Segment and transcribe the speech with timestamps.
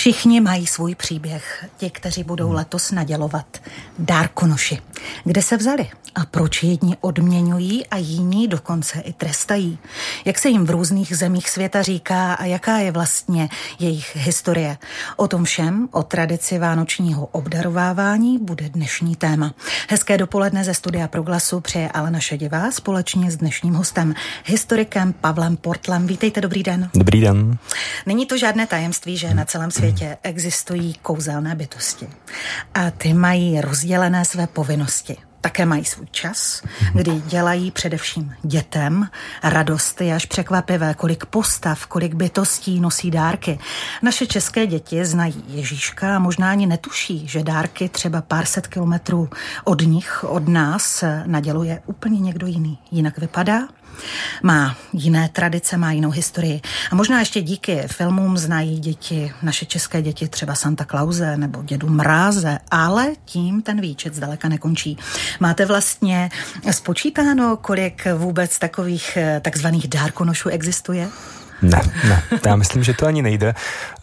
[0.00, 3.62] Všichni mají svůj příběh, ti, kteří budou letos nadělovat
[3.98, 4.78] dárkonoši.
[5.24, 9.78] Kde se vzali a proč jedni odměňují a jiní dokonce i trestají?
[10.24, 13.48] Jak se jim v různých zemích světa říká a jaká je vlastně
[13.78, 14.78] jejich historie?
[15.16, 19.54] O tom všem, o tradici vánočního obdarovávání bude dnešní téma.
[19.88, 24.14] Hezké dopoledne ze studia Proglasu přeje Alena Šedivá společně s dnešním hostem,
[24.44, 26.06] historikem Pavlem Portlem.
[26.06, 26.90] Vítejte, dobrý den.
[26.94, 27.58] Dobrý den.
[28.06, 32.08] Není to žádné tajemství, že na celém světě existují kouzelné bytosti.
[32.74, 34.89] A ty mají rozdělené své povinnosti.
[35.42, 36.62] Také mají svůj čas,
[36.94, 39.08] kdy dělají především dětem
[39.42, 40.00] radost.
[40.00, 43.58] Je až překvapivé, kolik postav, kolik bytostí nosí dárky.
[44.02, 49.28] Naše české děti znají Ježíška a možná ani netuší, že dárky třeba pár set kilometrů
[49.64, 52.78] od nich, od nás, naděluje úplně někdo jiný.
[52.90, 53.60] Jinak vypadá,
[54.42, 56.60] má jiné tradice, má jinou historii.
[56.90, 61.88] A možná ještě díky filmům znají děti, naše české děti, třeba Santa Clause nebo dědu
[61.88, 64.98] Mráze, ale tím ten výčet zdaleka nekončí.
[65.40, 66.30] Máte vlastně
[66.70, 71.08] spočítáno, kolik vůbec takových eh, takzvaných dárkonošů existuje?
[71.62, 73.54] Ne, ne, já myslím, že to ani nejde,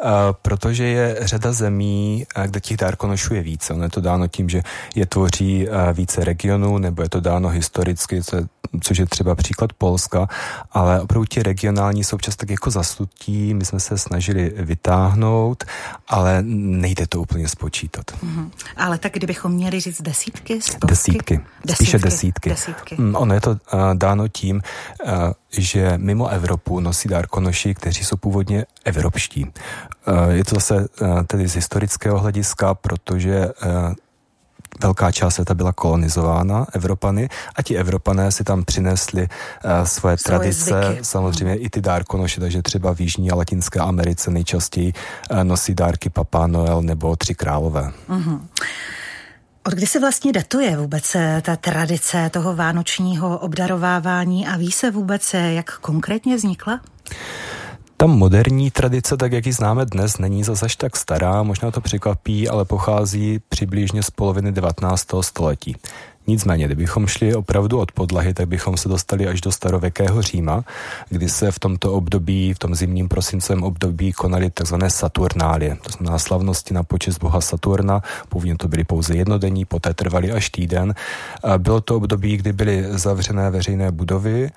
[0.04, 0.10] uh,
[0.42, 3.74] protože je řada zemí, uh, kde těch dárkonošů je více.
[3.74, 4.62] Ono je to dáno tím, že
[4.96, 8.22] je tvoří uh, více regionů, nebo je to dáno historicky,
[8.82, 10.28] což je třeba příklad Polska,
[10.72, 15.64] ale opravdu ti regionální jsou často tak jako zasutí, my jsme se snažili vytáhnout,
[16.08, 18.06] ale nejde to úplně spočítat.
[18.12, 18.50] Mm-hmm.
[18.78, 20.88] Ale tak kdybychom měli říct desítky, stovky?
[20.88, 22.50] Desítky, desítky spíše desítky.
[22.50, 22.96] desítky.
[22.98, 23.58] Mm, ono je to
[23.94, 24.62] dáno tím,
[25.52, 29.46] že mimo Evropu nosí dárkonoši, kteří jsou původně evropští.
[30.08, 33.94] Uh, je to zase uh, tedy z historického hlediska, protože uh,
[34.82, 39.30] velká část světa byla kolonizována Evropany a ti Evropané si tam přinesli uh,
[39.72, 41.06] svoje, svoje tradice, zvyky.
[41.06, 41.62] samozřejmě mm.
[41.62, 44.94] i ty dárkonoše, takže třeba v Jižní a Latinské Americe nejčastěji
[45.32, 47.92] uh, nosí dárky Papá Noel nebo Tři králové.
[48.10, 48.40] Mm-hmm.
[49.68, 54.92] Od kdy se vlastně datuje vůbec eh, ta tradice toho vánočního obdarovávání a ví se
[54.92, 56.82] vůbec, jak konkrétně vznikla?
[57.98, 61.82] Ta moderní tradice, tak jak ji známe dnes, není zase až tak stará, možná to
[61.82, 65.08] překvapí, ale pochází přibližně z poloviny 19.
[65.22, 65.76] století.
[66.30, 70.64] Nicméně, kdybychom šli opravdu od podlahy, tak bychom se dostali až do starověkého Říma,
[71.10, 74.76] kdy se v tomto období, v tom zimním prosincovém období konaly tzv.
[74.88, 78.02] Saturnálie, to znamená slavnosti na počest boha Saturna.
[78.30, 80.96] Původně to byly pouze jednodenní, poté trvaly až týden.
[81.58, 84.52] Bylo to období, kdy byly zavřené veřejné budovy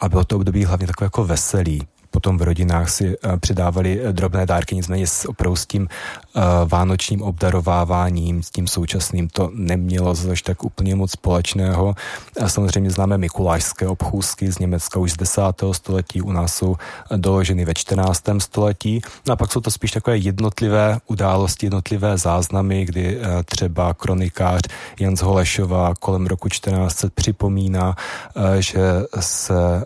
[0.00, 1.82] a bylo to období hlavně takové jako veselý
[2.14, 6.42] potom v rodinách si eh, přidávali eh, drobné dárky, nicméně s opravdu s tím uh,
[6.68, 11.94] vánočním obdarováváním, s tím současným to nemělo zase tak úplně moc společného.
[12.40, 15.42] A samozřejmě známe mikulášské obchůzky z Německa už z 10.
[15.72, 16.76] století, u nás jsou
[17.16, 18.22] doloženy ve 14.
[18.38, 19.00] století.
[19.26, 24.60] No a pak jsou to spíš takové jednotlivé události, jednotlivé záznamy, kdy třeba kronikář
[25.00, 27.96] Jans Holešová kolem roku 1400 připomíná,
[28.60, 28.82] že
[29.20, 29.84] se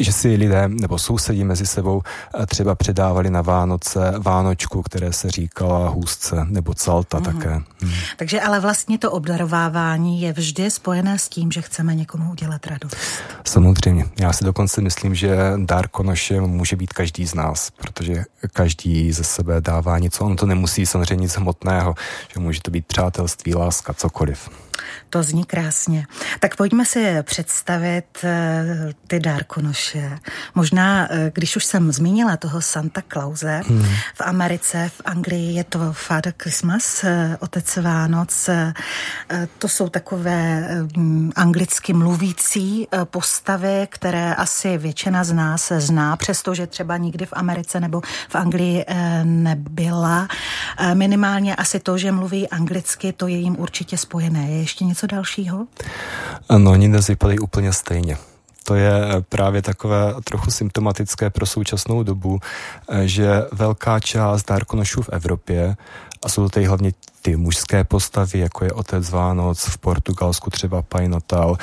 [0.00, 5.30] že si lidé nebo sousedí mezi sebou eh, třeba předávali na Vánoce Vánočku, které se
[5.30, 7.32] říkala hůzce nebo calta mm-hmm.
[7.32, 7.50] také.
[7.50, 7.92] Hmm.
[8.16, 12.96] Takže ale vlastně to obdarovávání je vždy spojené s tím, že chceme někomu udělat radost.
[13.44, 14.06] Samozřejmě.
[14.20, 19.60] Já si dokonce myslím, že dárkonošem může být každý z nás, protože každý ze sebe
[19.60, 20.24] dává něco.
[20.24, 21.94] Ono to nemusí samozřejmě nic hmotného,
[22.34, 24.50] že může to být přátelství, láska, cokoliv.
[25.10, 26.06] To zní krásně.
[26.40, 29.83] Tak pojďme si představit eh, ty dárkonoše.
[30.54, 33.86] Možná, eh, když už jsem zmínila toho Santa Clause, hmm.
[34.14, 38.50] v Americe, v Anglii je to Father Christmas, eh, otec Vánoc.
[39.58, 40.68] To jsou takové
[41.36, 48.00] anglicky mluvící postavy, které asi většina z nás zná, přestože třeba nikdy v Americe nebo
[48.28, 48.84] v Anglii
[49.24, 50.28] nebyla.
[50.94, 54.50] Minimálně asi to, že mluví anglicky, to je jim určitě spojené.
[54.50, 55.66] Je ještě něco dalšího?
[56.48, 58.16] Ano, oni dnes vypadají úplně stejně.
[58.64, 58.92] To je
[59.28, 62.40] právě takové trochu symptomatické pro současnou dobu,
[63.04, 65.76] že velká část dárkonošů v Evropě,
[66.22, 70.82] a jsou to tady hlavně ty mužské postavy, jako je Otec Vánoc v Portugalsku, třeba
[70.82, 71.58] Pai Natal,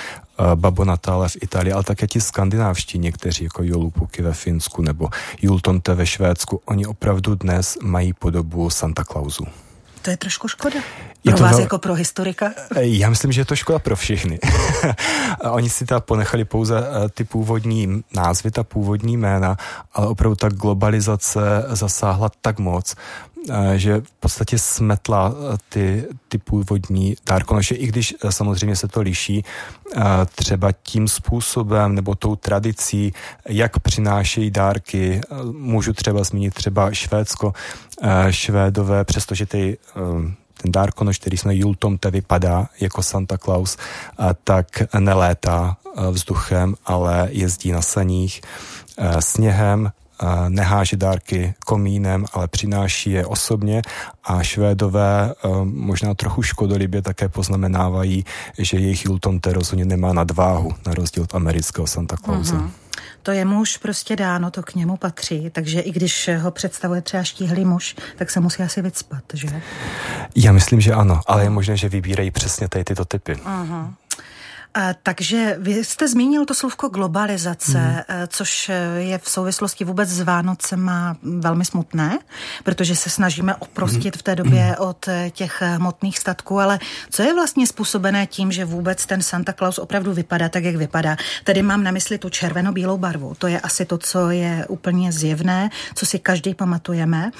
[0.55, 5.09] Babo Natále v Itálii, ale také ti skandinávští někteří, jako Jolupuky ve Finsku nebo
[5.41, 9.45] Jultonte ve Švédsku, oni opravdu dnes mají podobu Santa Clausu.
[10.01, 10.79] To je trošku škoda.
[11.23, 11.59] Pro je to vás vel...
[11.59, 12.51] jako pro historika?
[12.79, 14.39] Já myslím, že je to škoda pro všechny.
[15.51, 19.57] Oni si ta ponechali pouze eh, ty původní názvy, ta původní jména,
[19.93, 22.95] ale opravdu ta globalizace zasáhla tak moc,
[23.75, 25.33] že v podstatě smetla
[25.69, 29.45] ty, ty původní dárkonoše, i když samozřejmě se to liší
[30.35, 33.13] třeba tím způsobem nebo tou tradicí,
[33.49, 35.21] jak přinášejí dárky.
[35.51, 37.53] Můžu třeba zmínit třeba Švédsko,
[38.29, 39.77] Švédové, přestože ty
[40.61, 43.77] ten dárkonoš, který jsme Jultomte vypadá jako Santa Claus,
[44.43, 44.67] tak
[44.99, 45.77] nelétá
[46.11, 48.41] vzduchem, ale jezdí na saních
[49.19, 49.91] sněhem,
[50.49, 53.81] neháže dárky komínem, ale přináší je osobně
[54.23, 55.33] a Švédové
[55.63, 58.25] možná trochu škodolibě také poznamenávají,
[58.57, 62.55] že jejich Jultomte rozhodně nemá nadváhu, na rozdíl od amerického Santa Clause.
[62.55, 62.69] Mm-hmm.
[63.23, 67.23] To je muž prostě dáno, to k němu patří, takže i když ho představuje třeba
[67.23, 69.61] štíhlý muž, tak se musí asi vycpat, že?
[70.35, 73.33] Já myslím, že ano, ale je možné, že vybírají přesně tady tyto typy.
[73.33, 73.93] Uh-huh.
[75.03, 78.27] Takže vy jste zmínil to slovko globalizace, mm.
[78.27, 80.91] což je v souvislosti vůbec s Vánocem
[81.23, 82.19] velmi smutné,
[82.63, 84.19] protože se snažíme oprostit mm.
[84.19, 84.75] v té době mm.
[84.87, 86.79] od těch hmotných statků, ale
[87.09, 91.17] co je vlastně způsobené tím, že vůbec ten Santa Claus opravdu vypadá tak, jak vypadá?
[91.43, 93.35] Tedy mám na mysli tu červeno-bílou barvu.
[93.37, 97.31] To je asi to, co je úplně zjevné, co si každý pamatujeme.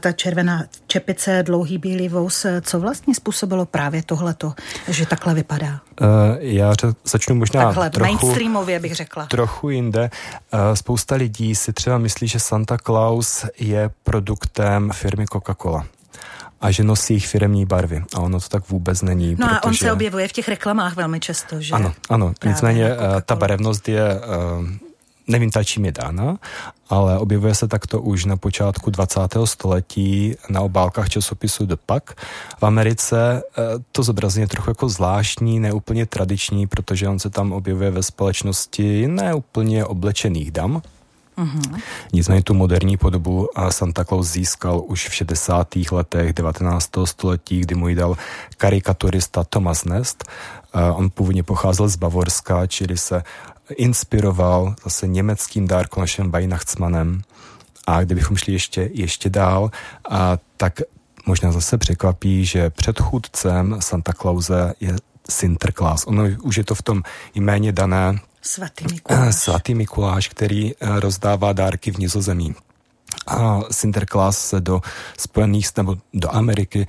[0.00, 4.54] Ta červená čepice, dlouhý bílý vous, co vlastně způsobilo právě tohleto,
[4.88, 5.80] že takhle vypadá?
[6.00, 6.72] Uh, já
[7.04, 9.26] začnu možná Takhle, trochu, mainstreamově bych řekla.
[9.26, 10.10] Trochu jinde.
[10.52, 15.84] Eh, spousta lidí si třeba myslí, že Santa Claus je produktem firmy Coca-Cola
[16.60, 18.04] a že nosí jich firemní barvy.
[18.14, 19.30] A ono to tak vůbec není.
[19.30, 19.58] No protože...
[19.58, 21.74] a on se objevuje v těch reklamách velmi často, že?
[21.74, 22.32] Ano, ano.
[22.38, 24.66] Právě Nicméně eh, ta barevnost je uh,
[25.28, 26.36] nevím ta čím je dána,
[26.88, 29.20] ale objevuje se takto už na počátku 20.
[29.44, 32.20] století na obálkách časopisu The Puck.
[32.58, 37.52] V Americe eh, to zobrazení je trochu jako zvláštní, neúplně tradiční, protože on se tam
[37.52, 40.82] objevuje ve společnosti neúplně oblečených dam,
[41.38, 41.80] Mm-hmm.
[42.12, 45.68] Nicméně tu moderní podobu Santa Claus získal už v 60.
[45.92, 46.90] letech 19.
[47.04, 48.16] století, kdy mu ji dal
[48.56, 50.24] karikaturista Thomas Nest.
[50.94, 53.22] On původně pocházel z Bavorska, čili se
[53.76, 57.22] inspiroval zase německým dárkonošem Weihnachtsmannem.
[57.86, 59.70] A kdybychom šli ještě, ještě dál,
[60.10, 60.80] a tak
[61.26, 64.96] možná zase překvapí, že předchůdcem Santa Clause je
[65.30, 66.06] Sinterklaas.
[66.06, 67.02] Ono už je to v tom
[67.34, 69.34] jméně dané Svatý Mikuláš.
[69.34, 72.54] Svatý Mikuláš, který eh, rozdává dárky v Nizozemí
[73.26, 74.80] a Sinterklaas se do
[75.18, 76.86] Spojených nebo do Ameriky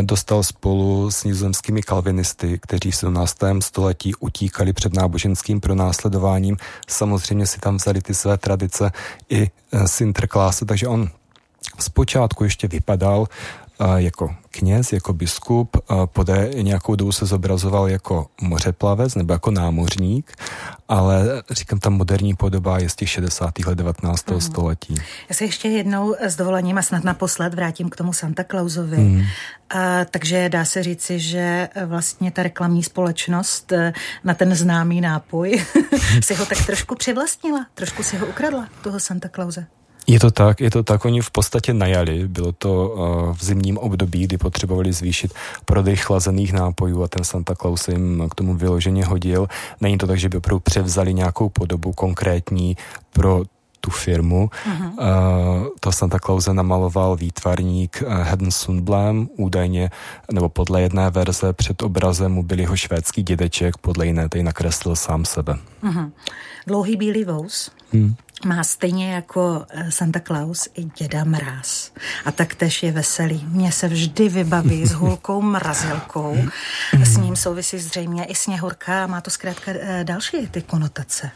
[0.00, 3.36] dostal spolu s nizozemskými kalvinisty, kteří v 17.
[3.60, 6.56] století utíkali před náboženským pronásledováním.
[6.88, 8.92] Samozřejmě si tam vzali ty své tradice
[9.28, 11.10] i e, Sinterklaase, takže on
[11.78, 13.26] zpočátku ještě vypadal
[13.96, 20.32] jako kněz, jako biskup, poté nějakou dobu se zobrazoval jako mořeplavec nebo jako námořník,
[20.88, 23.58] ale říkám, ta moderní podoba je z těch 60.
[23.66, 24.30] let 19.
[24.30, 24.40] Mm.
[24.40, 24.94] století.
[25.28, 28.96] Já se ještě jednou s dovolením a snad naposled vrátím k tomu Santa Clausovi.
[28.96, 29.22] Mm.
[29.70, 33.92] A, takže dá se říci, že vlastně ta reklamní společnost e,
[34.24, 35.64] na ten známý nápoj
[36.22, 39.66] si ho tak trošku přivlastnila, trošku si ho ukradla, toho Santa Clause.
[40.08, 43.78] Je to tak, je to tak, oni v podstatě najali, bylo to uh, v zimním
[43.78, 45.34] období, kdy potřebovali zvýšit
[45.64, 49.48] prodej chlazených nápojů a ten Santa Claus jim k tomu vyloženě hodil.
[49.80, 52.76] Není to tak, že by opravdu převzali nějakou podobu konkrétní
[53.12, 53.42] pro
[53.80, 54.50] tu firmu.
[54.66, 54.90] Uh-huh.
[54.90, 59.90] Uh, to Santa Clause namaloval výtvarník uh, Hedden Sundblom, údajně,
[60.32, 64.96] nebo podle jedné verze před obrazem mu byl jeho švédský dědeček, podle jiné tej nakreslil
[64.96, 65.58] sám sebe.
[65.82, 66.10] Uh-huh.
[66.66, 67.70] Dlouhý bílý vous.
[67.92, 68.14] Hmm
[68.44, 71.92] má stejně jako eh, Santa Claus i děda Mráz.
[72.24, 73.46] A tak tež je veselý.
[73.48, 76.36] Mně se vždy vybaví s hulkou mrazilkou.
[77.02, 81.30] S ním souvisí zřejmě i sněhurka a má to zkrátka eh, další ty konotace.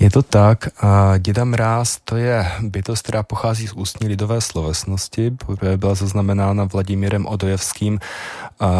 [0.00, 0.68] Je to tak.
[0.84, 5.36] A děda Mráz to je bytost, která pochází z ústní lidové slovesnosti.
[5.76, 8.00] Byla zaznamenána Vladimírem Odojevským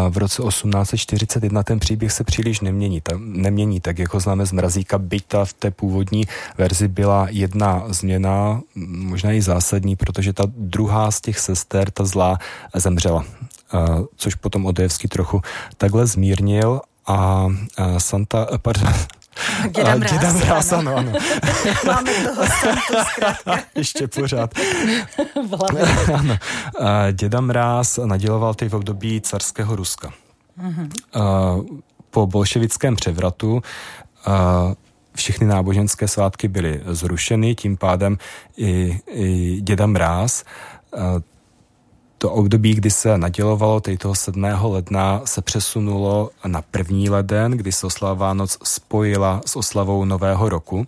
[0.09, 1.63] v roce 1841.
[1.63, 5.53] Ten příběh se příliš nemění, ta, nemění tak jako známe z Mrazíka, byť ta v
[5.53, 6.23] té původní
[6.57, 12.37] verzi byla jedna změna, možná i zásadní, protože ta druhá z těch sester, ta zlá,
[12.75, 13.25] zemřela.
[13.71, 15.41] A, což potom Odojevský trochu
[15.77, 17.47] takhle zmírnil a,
[17.77, 18.93] a Santa, pardon,
[19.75, 20.11] Děda Mráz.
[20.11, 21.11] Děda Mráz, ano, ano.
[21.85, 22.43] Máme toho.
[23.75, 24.53] Ještě pořád.
[26.13, 26.37] ano.
[27.11, 30.13] Děda Mráz naděloval ty v období carského Ruska.
[30.61, 30.89] Mm-hmm.
[32.09, 33.61] Po bolševickém převratu
[35.15, 38.17] všechny náboženské svátky byly zrušeny, tím pádem
[38.57, 40.43] i, i děda Mráz
[42.19, 44.43] to období, kdy se nadělovalo toho 7.
[44.61, 50.87] ledna, se přesunulo na první leden, kdy se oslava Vánoc spojila s oslavou Nového roku.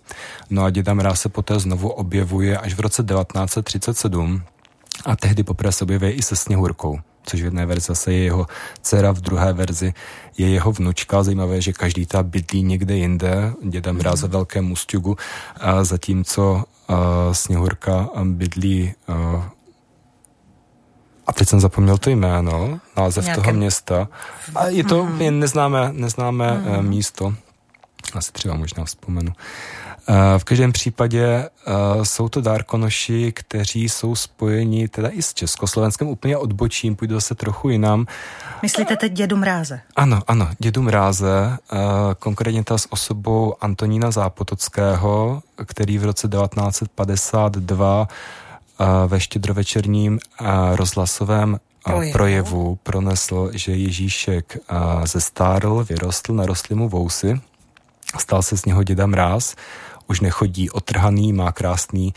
[0.50, 4.42] No a Děda Mráz se poté znovu objevuje až v roce 1937,
[5.04, 8.46] a tehdy poprvé se objevuje i se Sněhurkou což v jedné verzi zase je jeho
[8.82, 9.94] dcera, v druhé verzi
[10.38, 11.22] je jeho vnučka.
[11.22, 15.16] Zajímavé, že každý ta bydlí někde jinde, děda Mráz ve Velkém Ústjugu,
[15.60, 16.64] a zatímco
[17.32, 18.92] Sněhurka bydlí
[21.26, 23.42] a, teď jsem zapomněl to jméno, název Nějaké...
[23.42, 24.08] toho města.
[24.54, 25.22] A je to mm.
[25.22, 26.88] jen neznámé, neznámé mm.
[26.88, 27.34] místo.
[28.14, 29.32] Asi třeba možná vzpomenu.
[30.08, 31.48] Eh, v každém případě eh,
[32.02, 37.68] jsou to dárkonoši, kteří jsou spojeni teda i s Československem, úplně odbočím, půjdu se trochu
[37.68, 38.06] jinam.
[38.62, 39.80] Myslíte teď dědu Mráze?
[39.96, 41.58] Ano, ano, dědu Mráze,
[42.18, 48.08] konkrétně ta s osobou Antonína Zápotockého, který v roce 1952
[49.06, 50.18] ve štědrovečerním
[50.74, 52.12] rozhlasovém projevu.
[52.12, 54.56] projevu pronesl, že Ježíšek
[55.04, 57.40] zestárl, vyrostl, narostly mu vousy,
[58.18, 59.54] stal se z něho děda Mráz
[60.06, 62.14] už nechodí otrhaný, má krásný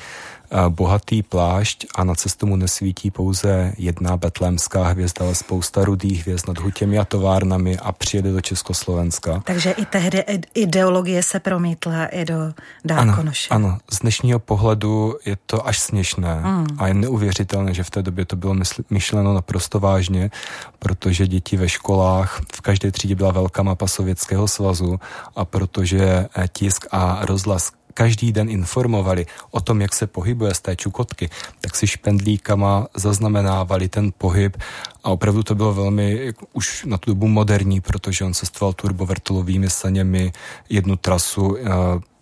[0.70, 6.48] bohatý plášť a na cestu mu nesvítí pouze jedna betlémská hvězda, ale spousta rudých hvězd
[6.48, 9.42] nad hutěmi a továrnami a přijede do Československa.
[9.46, 12.54] Takže i tehdy ideologie se promítla i do
[12.86, 13.50] Dárkonoše.
[13.50, 16.68] Ano, ano, z dnešního pohledu je to až směšné mm.
[16.78, 18.56] a je neuvěřitelné, že v té době to bylo
[18.90, 20.32] myšleno naprosto vážně,
[20.80, 25.00] protože děti ve školách, v každé třídě byla velká mapa Sovětského svazu
[25.36, 30.76] a protože tisk a rozhlas každý den informovali o tom, jak se pohybuje z té
[30.76, 31.30] čukotky,
[31.62, 34.58] tak si špendlíkama zaznamenávali ten pohyb.
[35.04, 40.34] A opravdu to bylo velmi už na tu dobu moderní, protože on cestoval turbovrtulovými saněmi
[40.70, 41.64] jednu trasu, eh,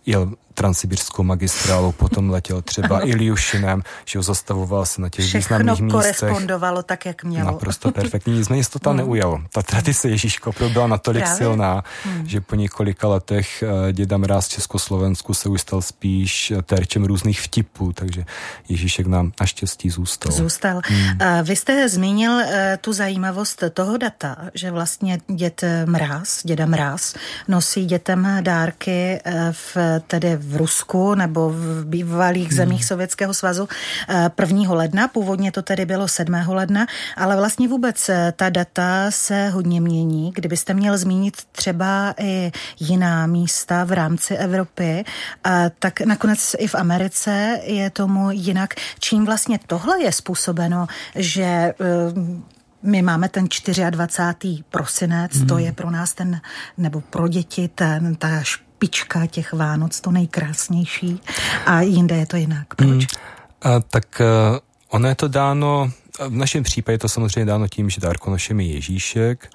[0.06, 3.08] jel transsibirskou magistrálu, potom letěl třeba ano.
[3.08, 6.20] Iljušinem, že ho zastavoval se na těch Všechno významných místech.
[6.20, 7.52] korespondovalo tak, jak mělo.
[7.52, 8.98] Naprosto perfektní, nicméně se to tam hmm.
[8.98, 9.42] neujalo.
[9.54, 11.38] Ta tradice Ježíško byla natolik Právě?
[11.38, 12.28] silná, hmm.
[12.28, 17.42] že po několika letech eh, děda Mráz Československu se už stal spíš eh, terčem různých
[17.42, 18.26] vtipů, takže
[18.70, 20.32] Ježíšek nám naštěstí zůstal.
[20.32, 20.82] Zůstal.
[20.86, 21.44] Hmm.
[21.44, 27.16] Vy jste zmínil eh, tu zajímavost toho data, že vlastně děd Mráz, děda Mráz,
[27.48, 29.20] nosí dětem dárky
[29.52, 32.58] v tedy v Rusku nebo v bývalých hmm.
[32.58, 33.68] zemích Sovětského svazu
[34.40, 34.64] 1.
[34.64, 35.08] Eh, ledna.
[35.08, 36.34] Původně to tedy bylo 7.
[36.48, 36.86] ledna,
[37.18, 40.32] ale vlastně vůbec eh, ta data se hodně mění.
[40.36, 45.06] Kdybyste měl zmínit třeba i jiná místa v rámci Evropy,
[45.46, 48.74] eh, tak nakonec i v Americe je tomu jinak.
[49.00, 51.74] Čím vlastně tohle je způsobeno, že
[52.84, 53.48] my máme ten
[53.90, 54.64] 24.
[54.70, 55.48] prosinec, hmm.
[55.48, 56.42] to je pro nás ten,
[56.78, 58.44] nebo pro děti ten, ta
[58.84, 61.22] špička těch Vánoc, to nejkrásnější
[61.66, 62.76] a jinde je to jinak.
[62.76, 62.90] Proč?
[62.90, 63.06] Mm,
[63.62, 64.22] a, tak
[64.52, 64.58] uh,
[64.90, 68.74] ono je to dáno, v našem případě je to samozřejmě dáno tím, že dárkonošem je
[68.74, 69.50] Ježíšek,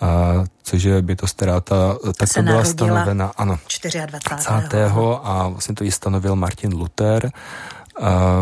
[0.00, 4.06] a, což je by to staráta, tak to byla stanovena, ano, 24.
[4.28, 4.74] 20.
[5.22, 7.30] a vlastně to ji stanovil Martin Luther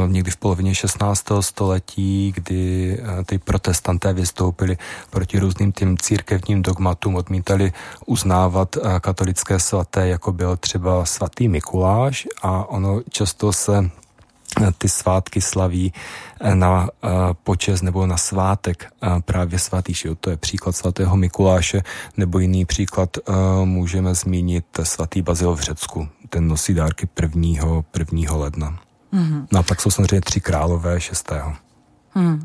[0.07, 1.25] někdy v polovině 16.
[1.41, 4.77] století, kdy eh, ty protestanté vystoupili
[5.11, 7.73] proti různým tím církevním dogmatům, odmítali
[8.07, 13.91] uznávat eh, katolické svaté, jako byl třeba svatý Mikuláš a ono často se
[14.61, 15.93] eh, ty svátky slaví
[16.55, 16.89] na
[17.45, 18.87] počest nebo na svátek
[19.25, 20.15] právě svatý šil.
[20.15, 21.83] To je příklad svatého Mikuláše,
[22.17, 23.11] nebo jiný příklad
[23.65, 26.09] můžeme zmínit svatý Bazil v Řecku.
[26.29, 27.83] Ten nosí dárky 1.
[27.99, 28.37] 1.
[28.37, 28.88] ledna.
[29.13, 29.47] Mm-hmm.
[29.53, 31.55] No a pak jsou samozřejmě tři králové šestého.
[32.15, 32.35] Mm.
[32.35, 32.45] Uh,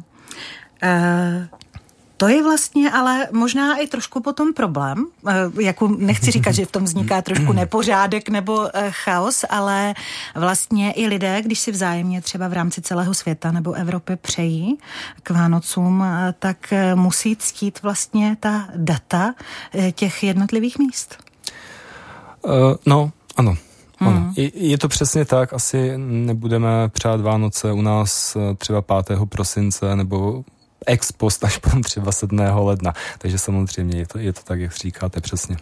[2.17, 5.05] to je vlastně ale možná i trošku potom problém.
[5.21, 9.93] Uh, jako nechci říkat, že v tom vzniká trošku nepořádek nebo uh, chaos, ale
[10.35, 14.77] vlastně i lidé, když si vzájemně třeba v rámci celého světa nebo Evropy přejí
[15.23, 16.03] k Vánocům,
[16.39, 19.33] tak musí ctít vlastně ta data
[19.91, 21.17] těch jednotlivých míst.
[22.41, 22.51] Uh,
[22.85, 23.57] no, ano.
[23.99, 24.33] Ano, hmm.
[24.35, 29.19] je, je to přesně tak, asi nebudeme přát Vánoce u nás eh, třeba 5.
[29.29, 30.43] prosince nebo
[30.85, 32.39] ex post až třeba 7.
[32.39, 35.57] ledna, takže samozřejmě je to, je to tak, jak říkáte přesně.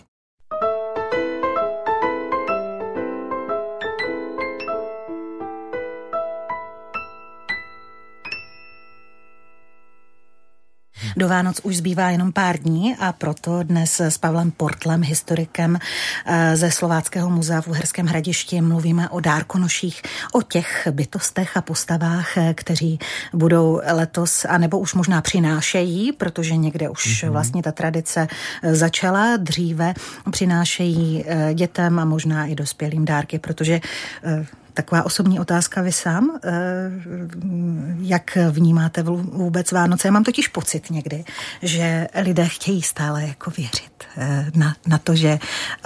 [11.18, 15.80] Do Vánoc už zbývá jenom pár dní a proto dnes s Pavlem Portlem, historikem
[16.26, 20.02] eh, ze Slováckého muzea v Uherském hradišti, mluvíme o dárkonoších,
[20.34, 23.00] o těch bytostech a postavách, eh, kteří
[23.34, 27.30] budou letos, anebo už možná přinášejí, protože někde už mm-hmm.
[27.30, 28.28] vlastně ta tradice
[28.64, 29.94] eh, začala dříve,
[30.32, 33.80] přinášejí dětem a možná i dospělým dárky, protože
[34.74, 36.52] Taková osobní otázka vy sám, eh,
[38.02, 40.08] jak vnímáte vůbec Vánoce?
[40.08, 41.24] Já mám totiž pocit někdy,
[41.62, 45.40] že lidé chtějí stále jako věřit eh, na, na to, že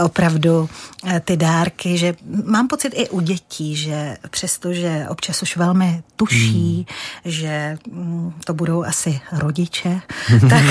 [0.06, 0.70] opravdu
[1.08, 2.16] eh, ty dárky, že
[2.46, 7.32] mám pocit i u dětí, že přesto, že občas už velmi tuší, hmm.
[7.32, 10.02] že mm, to budou asi rodiče,
[10.50, 10.64] tak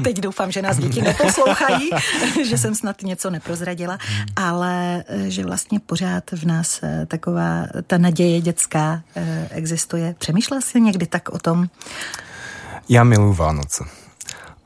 [0.04, 1.90] teď doufám, že nás děti neposlouchají,
[2.44, 4.26] že jsem snad něco neprozradila, hmm.
[4.36, 10.14] ale že vlastně pořád v nás Eh, taková ta naděje dětská eh, existuje.
[10.18, 11.66] Přemýšlel jsi někdy tak o tom?
[12.88, 13.84] Já miluji Vánoce.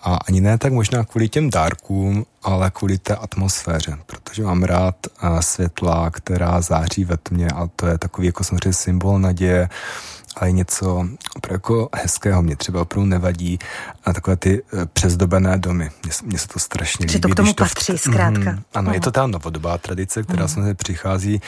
[0.00, 4.97] A ani ne tak možná kvůli těm dárkům, ale kvůli té atmosféře, protože mám rád
[5.06, 9.68] eh, světla, která září ve tmě a to je takový jako samozřejmě symbol naděje,
[10.37, 12.42] ale něco opravdu jako hezkého.
[12.42, 13.59] Mě třeba opravdu nevadí
[14.04, 15.90] a takové ty přezdobené domy.
[16.25, 17.12] Mně, se to strašně líbí.
[17.12, 18.00] Že to k tomu patří, v...
[18.00, 18.50] zkrátka.
[18.50, 18.94] Mm, ano, uh-huh.
[18.94, 20.54] je to ta novodobá tradice, která uh-huh.
[20.54, 21.40] samozřejmě přichází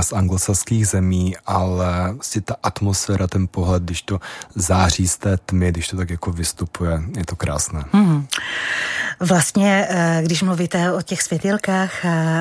[0.00, 4.20] z anglosaských zemí, ale vlastně ta atmosféra, ten pohled, když to
[4.54, 7.84] září z té tmy, když to tak jako vystupuje, je to krásné.
[7.92, 8.26] Hmm.
[9.20, 11.92] Vlastně, eh, když mluvíte o těch světilkách,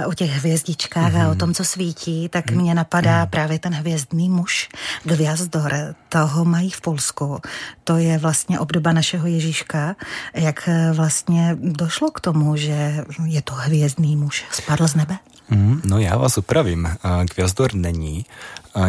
[0.05, 1.21] o těch hvězdičkách hmm.
[1.21, 1.37] a o mhm.
[1.37, 2.61] tom, co svítí, tak hmm.
[2.61, 3.29] mě napadá hmm.
[3.29, 4.69] právě ten hvězdný muž,
[5.03, 5.73] Gviazdor.
[6.09, 7.39] Toho mají v Polsku.
[7.83, 9.95] To je vlastně obdoba našeho Ježíška.
[10.33, 14.45] Jak eh, vlastně došlo k tomu, že je to hvězdný muž?
[14.51, 15.17] Spadl z nebe?
[15.49, 16.89] Mm, no já vás upravím.
[17.29, 18.25] Kvězdor není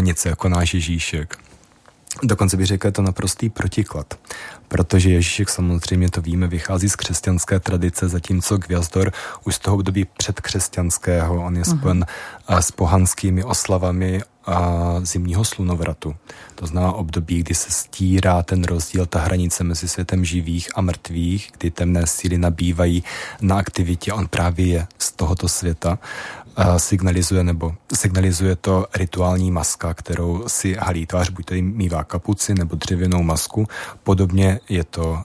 [0.01, 1.39] něco jako náš Ježíšek.
[2.23, 4.15] Dokonce bych řekl, je to naprostý protiklad,
[4.69, 9.13] protože Ježíšek samozřejmě to víme, vychází z křesťanské tradice, zatímco Gvězdor
[9.45, 11.79] už z toho období předkřesťanského, on je mhm.
[11.79, 12.05] spojen
[12.49, 12.59] uh-huh.
[12.59, 16.17] s pohanskými oslavami a zimního slunovratu.
[16.55, 21.51] To znamená období, kdy se stírá ten rozdíl, ta hranice mezi světem živých a mrtvých,
[21.59, 23.05] kdy temné síly nabývají
[23.41, 25.99] na aktivitě, on právě je z tohoto světa
[26.77, 32.77] signalizuje nebo signalizuje to rituální maska, kterou si halí tvář, buď tady mývá kapuci nebo
[32.77, 33.69] dřevěnou masku.
[34.03, 35.23] Podobně je to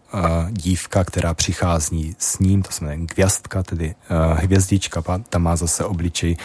[0.50, 3.95] dívka, která přichází s ním, to znamená kvěstka, tedy
[4.33, 6.38] hvězdička, ta má zase obličej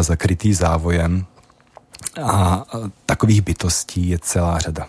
[0.00, 1.26] zakrytý závojem.
[2.22, 2.64] A
[3.06, 4.88] takových bytostí je celá řada.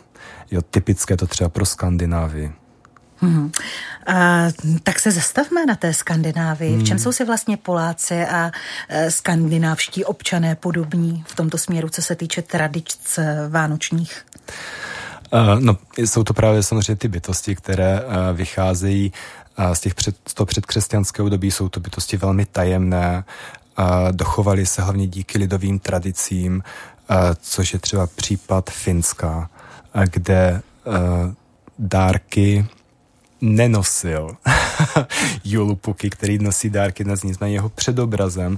[0.52, 2.52] Jo, typické to třeba pro Skandinávii.
[3.20, 3.52] Hmm.
[4.08, 4.46] A,
[4.84, 6.72] tak se zastavme na té Skandinávii.
[6.72, 6.82] Hmm.
[6.82, 7.04] V čem hmm.
[7.04, 8.52] jsou si vlastně Poláci a
[8.90, 14.26] e, skandinávští občané podobní v tomto směru, co se týče tradic vánočních?
[15.34, 19.12] Uh, no, jsou to právě samozřejmě ty bytosti, které uh, vycházejí
[19.60, 21.52] uh, z těch před, z toho předkřesťanského období.
[21.52, 23.24] Jsou to bytosti velmi tajemné,
[24.12, 26.64] dochovaly se hlavně díky lidovým tradicím,
[27.42, 29.50] což je třeba případ Finska,
[30.12, 30.62] kde
[31.80, 32.68] dárky
[33.42, 34.38] nenosil
[35.44, 38.58] Julupuky, který nosí dárky dnes, nicméně jeho předobrazem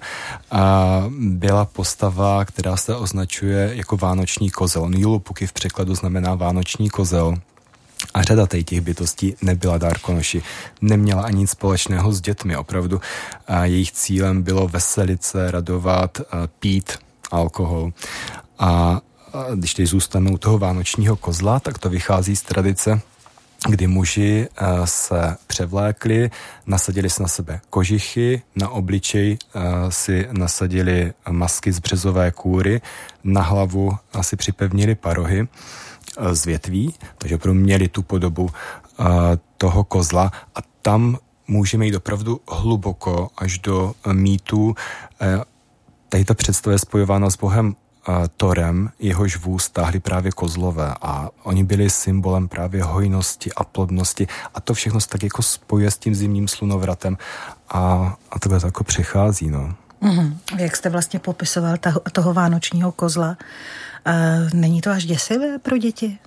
[0.51, 4.91] a byla postava, která se označuje jako vánoční kozel.
[4.95, 7.35] Julupuky v překladu znamená vánoční kozel.
[8.13, 10.41] A řada těch bytostí nebyla dárkonoši.
[10.81, 13.01] Neměla ani nic společného s dětmi, opravdu.
[13.47, 16.21] A jejich cílem bylo veselit se, radovat,
[16.59, 16.99] pít
[17.31, 17.91] alkohol.
[18.59, 19.01] A
[19.55, 23.01] když teď zůstanou toho vánočního kozla, tak to vychází z tradice
[23.67, 26.31] kdy muži eh, se převlékli,
[26.65, 32.81] nasadili si na sebe kožichy, na obličej eh, si nasadili masky z březové kůry,
[33.23, 33.91] na hlavu
[34.21, 38.49] si připevnili parohy eh, z větví, takže opravdu měli tu podobu
[39.57, 41.17] toho kozla a tam
[41.47, 44.75] můžeme jít opravdu hluboko až do mýtu.
[46.09, 47.75] Tady ta představa je spojována s Bohem
[48.37, 54.61] Torem, jehož vůz stáhli právě kozlové a oni byli symbolem právě hojnosti a plodnosti a
[54.61, 57.17] to všechno se tak jako spojuje s tím zimním slunovratem
[57.69, 59.75] a, a to jako přechází, no.
[60.01, 60.37] Mm-hmm.
[60.57, 63.37] Jak jste vlastně popisoval toho, toho vánočního kozla,
[64.07, 64.13] uh,
[64.53, 66.17] není to až děsivé pro děti?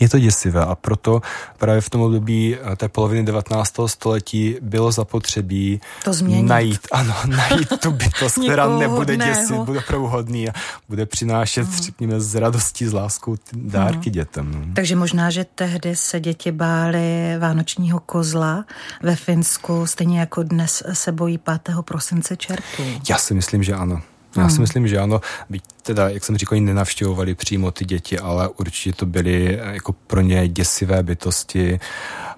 [0.00, 1.20] Je to děsivé a proto
[1.58, 3.74] právě v tom období eh, té poloviny 19.
[3.86, 6.42] století bylo zapotřebí to změnit.
[6.42, 10.52] najít, ano, najít tu bytost, která nebude děsit, bude opravdu hodný a
[10.88, 11.82] bude přinášet, uh-huh.
[11.82, 14.12] řekněme, s radostí, s láskou dárky uh-huh.
[14.12, 14.52] dětem.
[14.52, 14.74] No.
[14.74, 18.64] Takže možná, že tehdy se děti bály vánočního kozla
[19.02, 21.60] ve Finsku, stejně jako dnes se bojí 5.
[21.80, 22.82] prosince čertů.
[23.08, 24.02] Já si myslím, že ano.
[24.40, 24.62] Já si hmm.
[24.62, 25.20] myslím, že ano,
[25.50, 29.92] byť teda, jak jsem říkal, nenavštěvovali přímo ty děti, ale určitě to byly eh, jako
[29.92, 31.80] pro ně děsivé bytosti.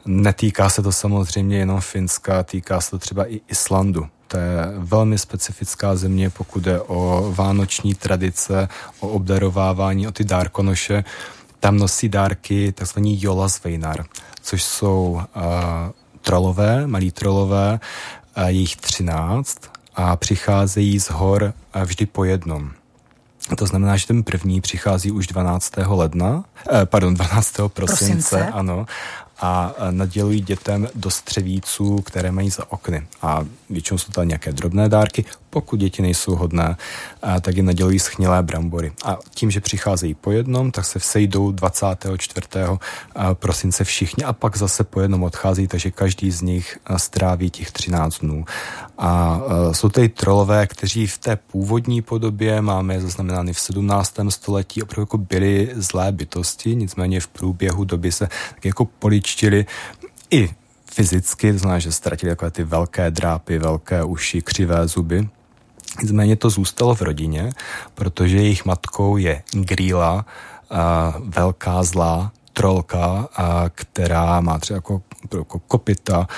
[0.06, 4.06] Netýká se to samozřejmě jenom Finska, týká se to třeba i Islandu.
[4.28, 8.68] To je velmi specifická země, pokud je o vánoční tradice,
[9.00, 11.04] o obdarovávání, o ty dárkonoše.
[11.60, 14.04] Tam nosí dárky takzvaný Jolasveinar,
[14.42, 15.42] což jsou uh,
[16.20, 17.80] trolové, malí trolové,
[18.36, 19.58] uh, jejich třináct
[19.98, 21.52] a přicházejí z hor
[21.84, 22.70] vždy po jednom.
[23.56, 25.72] To znamená, že ten první přichází už 12.
[25.96, 27.68] ledna, eh, pardon, 12.
[27.68, 28.86] prosince, prosince, ano,
[29.40, 33.06] a nadělují dětem do střevíců, které mají za okny.
[33.22, 35.24] A většinou jsou to nějaké drobné dárky.
[35.50, 36.76] Pokud děti nejsou hodné,
[37.40, 38.92] tak je nadělují schnilé brambory.
[39.04, 42.46] A tím, že přicházejí po jednom, tak se vsejdou 24.
[43.32, 48.18] prosince všichni a pak zase po jednom odchází, takže každý z nich stráví těch 13
[48.18, 48.44] dnů.
[48.98, 49.40] A
[49.72, 54.14] jsou tady trolové, kteří v té původní podobě máme zaznamenány v 17.
[54.28, 59.66] století, opravdu jako byly zlé bytosti, nicméně v průběhu doby se tak jako poličtili
[60.30, 60.50] i
[60.92, 65.28] fyzicky, to znamená, že ztratili takové ty velké drápy, velké uši, křivé zuby.
[66.02, 67.50] Nicméně to zůstalo v rodině,
[67.94, 70.26] protože jejich matkou je Grýla,
[71.24, 73.28] velká zlá trolka,
[73.74, 75.02] která má třeba jako,
[75.38, 76.28] jako kopita,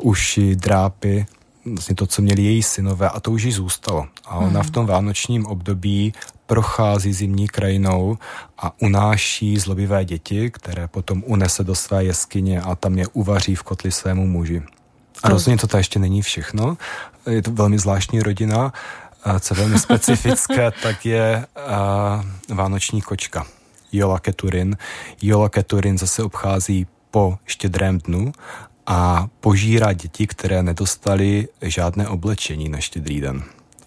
[0.00, 1.26] uši, drápy,
[1.64, 4.06] vlastně to, co měli její synové a to už jí zůstalo.
[4.24, 4.62] A ona hmm.
[4.62, 6.14] v tom vánočním období
[6.46, 8.18] prochází zimní krajinou
[8.58, 13.62] a unáší zlobivé děti, které potom unese do své jeskyně a tam je uvaří v
[13.62, 14.62] kotli svému muži.
[15.22, 16.76] A rozhodně to ještě není všechno.
[17.30, 18.72] Je to velmi zvláštní rodina.
[19.24, 21.46] A co je velmi specifické, tak je
[22.54, 23.46] vánoční kočka.
[23.92, 24.76] Jola Keturin.
[25.22, 28.32] Jola Keturin zase obchází po štědrém dnu
[28.86, 33.42] a požírá děti, které nedostali žádné oblečení na štědrý den.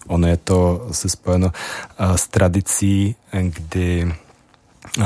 [0.08, 1.52] Ono je to se spojeno
[2.16, 4.14] s tradicí, kdy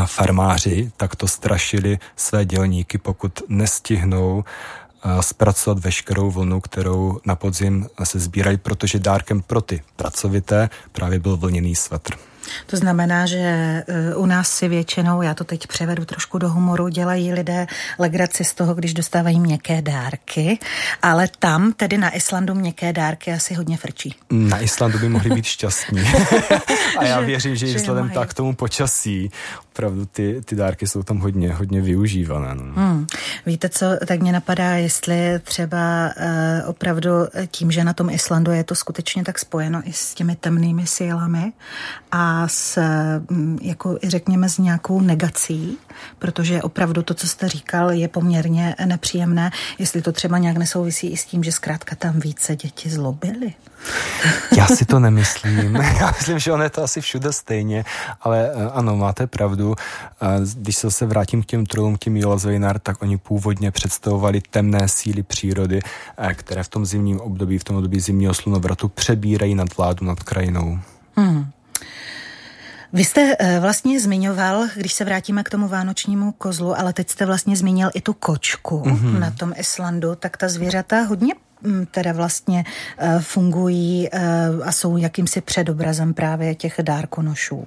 [0.05, 4.43] farmáři takto strašili své dělníky, pokud nestihnou
[5.21, 11.37] zpracovat veškerou vlnu, kterou na podzim se sbírají, protože dárkem pro ty pracovité právě byl
[11.37, 12.13] vlněný svetr.
[12.65, 16.87] To znamená, že eh, u nás si většinou, já to teď převedu trošku do humoru,
[16.87, 17.67] dělají lidé
[17.99, 20.59] legraci z toho, když dostávají měkké dárky,
[21.01, 24.15] ale tam, tedy na Islandu, měkké dárky asi hodně frčí.
[24.31, 26.01] Na Islandu by mohli být šťastní.
[26.97, 29.31] A já že, věřím, že, že vzhledem tak k tomu počasí,
[29.71, 32.55] opravdu ty, ty dárky jsou tam hodně, hodně využívané.
[32.55, 32.63] No.
[32.75, 33.07] Hmm.
[33.45, 37.09] Víte co, tak mě napadá, jestli třeba uh, opravdu
[37.51, 41.53] tím, že na tom Islandu je to skutečně tak spojeno i s těmi temnými sílami
[42.11, 42.79] a s,
[43.29, 45.77] mm, jako řekněme, s nějakou negací,
[46.19, 51.17] protože opravdu to, co jste říkal, je poměrně nepříjemné, jestli to třeba nějak nesouvisí i
[51.17, 53.53] s tím, že zkrátka tam více děti zlobily.
[54.57, 55.75] Já si to nemyslím.
[55.99, 57.85] Já myslím, že on je to asi všude stejně,
[58.21, 59.75] ale eh, ano, máte pravdu.
[60.21, 65.23] Eh, když se vrátím k těm trolům, tím Jolazvejnar, tak oni původně představovali temné síly
[65.23, 65.79] přírody,
[66.17, 70.23] eh, které v tom zimním období, v tom období zimního slunovratu přebírají nad vládu nad
[70.23, 70.79] krajinou.
[71.15, 71.45] Hmm.
[72.93, 77.55] Vy jste vlastně zmiňoval, když se vrátíme k tomu vánočnímu kozlu, ale teď jste vlastně
[77.55, 79.19] zmínil i tu kočku mm-hmm.
[79.19, 82.65] na tom Islandu, tak ta zvířata hodně Mm, teda vlastně
[82.97, 84.19] eh, fungují eh,
[84.63, 87.65] a jsou jakýmsi předobrazem právě těch dárkonošů.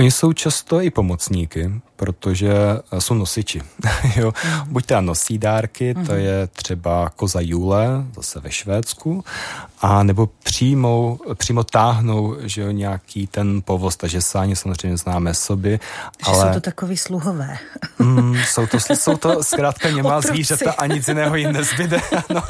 [0.00, 2.52] Oni jsou často i pomocníky, protože
[2.92, 3.62] eh, jsou nosiči.
[4.16, 4.32] jo?
[4.44, 4.72] Mm.
[4.72, 6.14] Buď teda nosí dárky, to mhm.
[6.14, 9.24] je třeba koza Jule, zase ve Švédsku,
[9.80, 15.80] a nebo přímo, přímo táhnou že jo, nějaký ten povoz, takže sáně samozřejmě známe sobě.
[16.26, 16.46] Že ale...
[16.46, 17.58] jsou to takový sluhové.
[17.98, 22.00] mm, jsou, to, jsou to zkrátka nemá zvířata a nic jiného jim nezbyde.
[22.34, 22.42] no.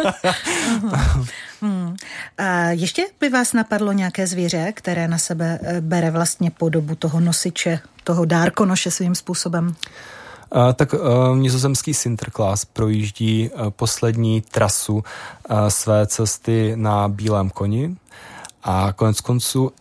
[1.60, 1.96] Hmm.
[2.38, 7.20] A ještě by vás napadlo nějaké zvíře, které na sebe eh, bere vlastně podobu toho
[7.20, 9.74] nosiče, toho dárkonoše svým způsobem?
[10.54, 15.04] Uh, tak uh, nizozemský Sinterklaas projíždí uh, poslední trasu
[15.68, 17.96] své cesty na bílém koni
[18.62, 19.72] a konec konců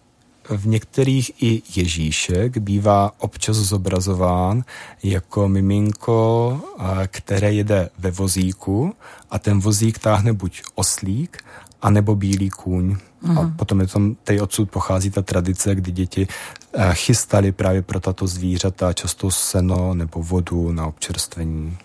[0.50, 4.63] v některých i Ježíšek bývá občas zobrazován
[5.04, 6.62] jako miminko,
[7.08, 8.96] které jede ve vozíku
[9.30, 11.38] a ten vozík táhne buď oslík,
[11.82, 12.96] anebo bílý kůň.
[13.22, 13.38] Mm.
[13.38, 13.54] A mhm.
[13.54, 16.28] potom je tam, tady odsud pochází ta tradice, kdy děti
[16.74, 21.78] eh, chystali právě pro tato zvířata často seno nebo vodu na občerstvení.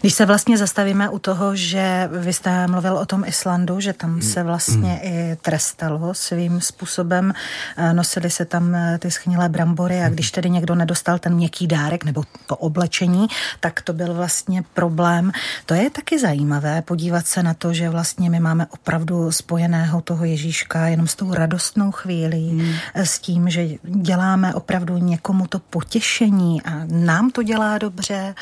[0.00, 4.22] Když se vlastně zastavíme u toho, že vy jste mluvil o tom Islandu, že tam
[4.22, 5.12] se vlastně mm.
[5.12, 7.32] i trestalo svým způsobem,
[7.76, 11.66] eh, nosili se tam eh, ty schnilé brambory a když tedy někdo nedostal ten měkký
[11.66, 13.26] dárek nebo to oblečení,
[13.60, 15.32] tak to byl vlastně problém.
[15.66, 20.24] To je taky zajímavé podívat se na to, že vlastně my máme opravdu spojeného toho
[20.24, 22.74] Ježíška jenom s tou radostnou chvílí, mm.
[22.94, 28.34] s tím, že děláme opravdu někomu to potěšení a nám to dělá dobře,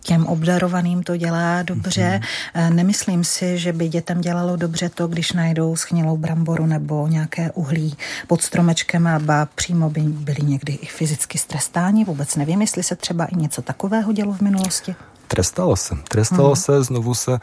[0.00, 2.20] těm obdarovaným to dělá dobře.
[2.20, 2.74] Mm-hmm.
[2.74, 7.96] Nemyslím si, že by dětem dělalo dobře to, když najdou schnilou bramboru nebo nějaké uhlí
[8.26, 12.04] pod stromečkem a ba přímo by byli někdy i fyzicky strestáni.
[12.04, 14.94] Vůbec nevím, jestli se třeba i něco takového dělo v minulosti.
[15.28, 15.94] Trestalo se.
[16.08, 16.56] Trestalo mm.
[16.56, 17.38] se, znovu se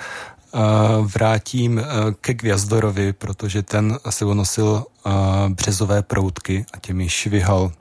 [1.01, 1.81] vrátím
[2.21, 4.85] ke Gvězdorovi, protože ten si nosil
[5.49, 7.71] březové proutky a těmi švihal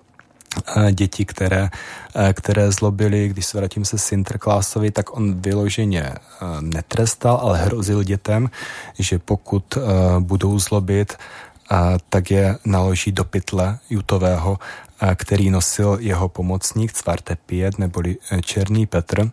[0.93, 1.71] děti, které,
[2.33, 6.15] které zlobily, když se vrátím se Sinterklásovi, tak on vyloženě
[6.61, 8.51] netrestal, ale hrozil dětem,
[8.99, 9.79] že pokud
[10.21, 11.15] budou zlobit,
[12.09, 14.59] tak je naloží do pytle jutového,
[15.15, 19.31] který nosil jeho pomocník Cvarte Piet neboli Černý Petr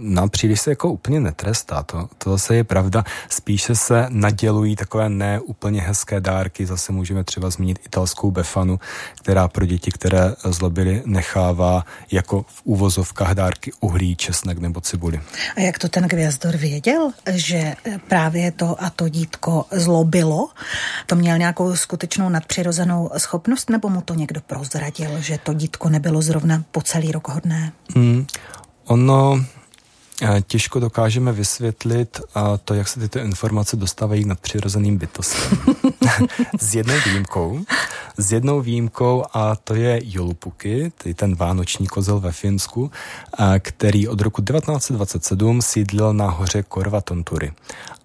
[0.00, 3.04] No, příliš se jako úplně netrestá, to, to zase je pravda.
[3.28, 8.80] Spíše se nadělují takové neúplně hezké dárky, zase můžeme třeba zmínit italskou befanu,
[9.18, 15.20] která pro děti, které zlobily, nechává jako v úvozovkách dárky uhlí, česnek nebo cibuli.
[15.56, 17.74] A jak to ten Gvězdor věděl, že
[18.08, 20.48] právě to a to dítko zlobilo?
[21.06, 26.22] To měl nějakou skutečnou nadpřirozenou schopnost, nebo mu to někdo prozradil, že to dítko nebylo
[26.22, 27.72] zrovna po celý rok hodné?
[27.96, 28.26] Hmm.
[28.86, 29.44] Ono
[30.22, 35.58] eh, těžko dokážeme vysvětlit a to, jak se tyto informace dostávají nad přirozeným bytostem.
[36.60, 37.60] s jednou výjimkou.
[38.16, 42.90] S jednou výjimkou a to je Jolupuky, tedy ten vánoční kozel ve Finsku,
[43.38, 47.52] eh, který od roku 1927 sídlil na hoře Korvatontury.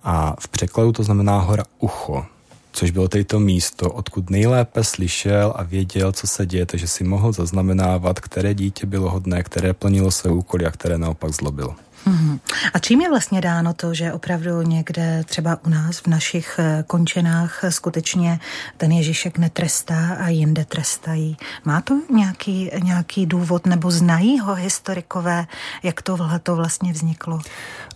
[0.03, 2.25] A v překladu to znamená hora Ucho
[2.71, 7.03] což bylo tady to místo, odkud nejlépe slyšel a věděl, co se děje, takže si
[7.03, 11.75] mohl zaznamenávat, které dítě bylo hodné, které plnilo své úkoly a které naopak zlobilo.
[12.05, 12.39] Hmm.
[12.73, 16.83] A čím je vlastně dáno to, že opravdu někde třeba u nás v našich eh,
[16.87, 18.39] končinách skutečně
[18.77, 21.37] ten Ježíšek netrestá a jinde trestají?
[21.65, 25.45] Má to nějaký, nějaký důvod nebo znají ho historikové,
[25.83, 27.39] jak tohle to vlastně vzniklo?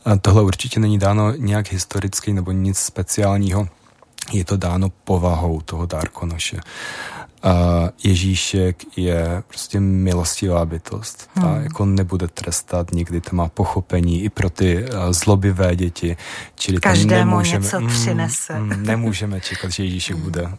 [0.05, 3.67] A tohle určitě není dáno nějak historicky nebo nic speciálního
[4.33, 6.57] je to dáno povahou toho dárkonoše.
[7.43, 11.29] A Ježíšek je prostě milostivá bytost.
[11.33, 11.63] Ta hmm.
[11.63, 16.17] jako nebude trestat nikdy, to má pochopení i pro ty zlobivé děti.
[16.55, 18.59] Čili Každému nemůžeme, něco mm, přinese.
[18.59, 20.23] Mm, nemůžeme čekat, že Ježíšek hmm.
[20.23, 20.51] bude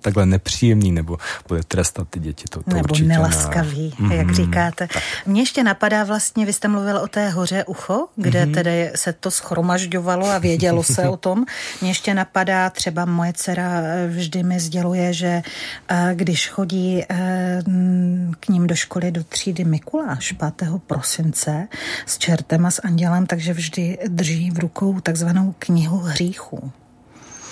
[0.00, 1.16] takhle nepříjemný nebo
[1.48, 2.44] bude trestat ty děti.
[2.50, 4.16] To, to nebo určitě nelaskavý, ne.
[4.16, 4.34] jak mm-hmm.
[4.34, 4.88] říkáte.
[5.26, 8.54] Mně ještě napadá vlastně, vy jste mluvil o té hoře Ucho, kde mm-hmm.
[8.54, 11.44] tedy se to schromažďovalo a vědělo se o tom.
[11.80, 15.42] Mně ještě napadá, třeba moje dcera eh, vždy mi sděluje, že
[15.88, 17.62] eh, když chodí eh,
[18.40, 20.70] k ním do školy do třídy Mikuláš 5.
[20.86, 21.68] prosince
[22.06, 26.72] s čertem a s andělem, takže vždy drží v rukou takzvanou knihu hříchů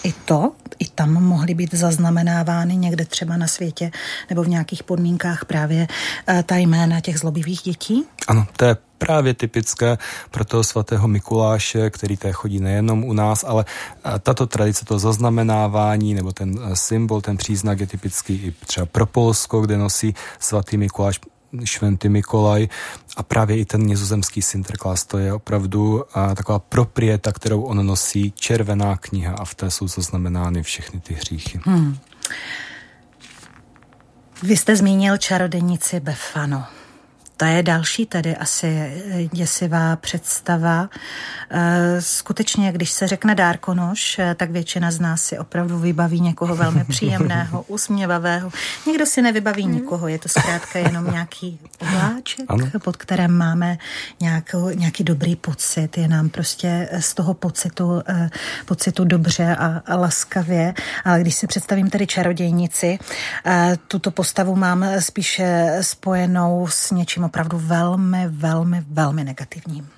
[0.07, 3.90] i to, i tam mohly být zaznamenávány někde třeba na světě
[4.31, 5.87] nebo v nějakých podmínkách právě
[6.27, 8.05] eh, ta jména těch zlobivých dětí?
[8.29, 9.99] Ano, to je právě typické
[10.31, 14.99] pro toho svatého Mikuláše, který té chodí nejenom u nás, ale eh, tato tradice, to
[14.99, 20.14] zaznamenávání nebo ten eh, symbol, ten příznak je typický i třeba pro Polsko, kde nosí
[20.38, 21.21] svatý Mikuláš
[21.65, 22.69] Šventý Mikolaj
[23.17, 28.33] a právě i ten nizozemský Sinterklaas, to je opravdu a, taková proprieta, kterou on nosí,
[28.37, 31.61] červená kniha a v té jsou zaznamenány všechny ty hříchy.
[31.65, 31.99] Hmm.
[34.43, 36.65] Vy jste zmínil čarodenici Befano.
[37.37, 40.88] To je další tady asi eh, děsivá představa.
[41.51, 46.57] Eh, skutečně, když se řekne dárkonoš, eh, tak většina z nás si opravdu vybaví někoho
[46.57, 48.51] velmi příjemného, usměvavého.
[48.87, 49.75] Někdo si nevybaví hmm.
[49.75, 52.66] nikoho, je to zkrátka jenom nějaký obláček, ano.
[52.79, 53.79] pod kterém máme
[54.20, 55.99] nějakou, nějaký dobrý pocit.
[55.99, 58.03] Je nám prostě z toho pocitu,
[58.64, 60.75] pocitu dobře a, a laskavě.
[61.05, 62.99] Ale když si představím tady čarodějnici,
[63.88, 69.89] tuto postavu mám spíše spojenou s něčím opravdu velmi, velmi, velmi negativním.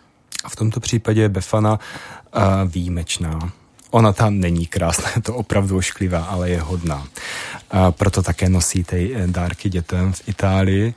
[0.45, 3.53] A v tomto případě je Befana uh, výjimečná.
[3.91, 7.07] Ona tam není krásná, je to opravdu ošklivá, ale je hodná.
[7.71, 10.95] A proto také nosí ty eh, dárky dětem v Itálii.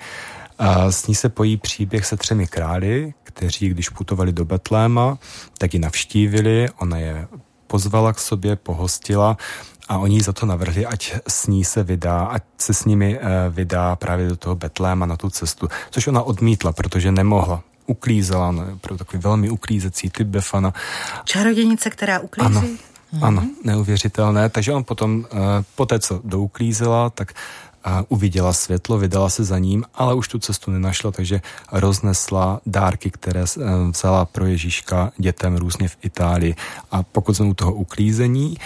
[0.60, 5.18] A s ní se pojí příběh se třemi králi, kteří, když putovali do Betléma,
[5.58, 7.28] tak ji navštívili, ona je
[7.68, 9.38] pozvala k sobě, pohostila
[9.92, 13.24] a oni za to navrhli, ať s ní se vydá, ať se s nimi uh,
[13.50, 18.64] vydá právě do toho Betléma na tu cestu, což ona odmítla, protože nemohla uklízela, no,
[18.82, 20.74] pro takový velmi uklízecí typ Befana.
[21.26, 22.48] Čarodějnice, která uklízí?
[22.48, 23.26] Ano, mm-hmm.
[23.28, 24.50] ano, neuvěřitelné.
[24.50, 25.40] Takže on potom, uh,
[25.76, 27.34] po té, co douklízela, tak
[28.08, 31.42] uviděla světlo, vydala se za ním, ale už tu cestu nenašla, takže
[31.72, 36.56] roznesla dárky, které eh, vzala pro Ježíška dětem různě v Itálii.
[36.92, 38.58] A pokud jsme u toho uklízení,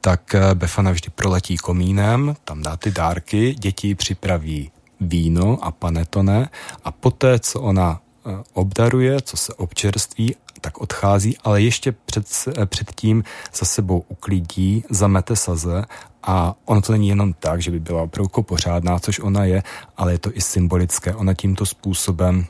[0.00, 6.48] tak eh, Befana vždy proletí komínem, tam dá ty dárky, děti připraví víno a panetone
[6.84, 12.26] a poté, co ona eh, obdaruje, co se občerství, tak odchází, ale ještě před,
[12.66, 15.84] předtím za sebou uklidí, zamete saze
[16.22, 19.62] a ono to není jenom tak, že by byla opravdu pořádná, což ona je,
[19.96, 21.14] ale je to i symbolické.
[21.14, 22.46] Ona tímto způsobem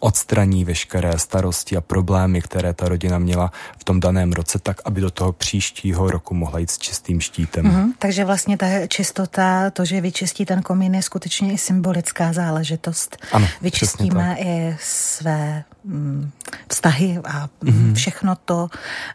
[0.00, 5.00] odstraní veškeré starosti a problémy, které ta rodina měla v tom daném roce, tak aby
[5.00, 7.64] do toho příštího roku mohla jít s čistým štítem.
[7.64, 7.92] Mm-hmm.
[7.98, 13.16] Takže vlastně ta čistota, to, že vyčistí ten komín, je skutečně i symbolická záležitost.
[13.32, 16.30] Ano, Vyčistíme i své mm,
[16.68, 17.94] vztahy a mm-hmm.
[17.94, 18.68] všechno to,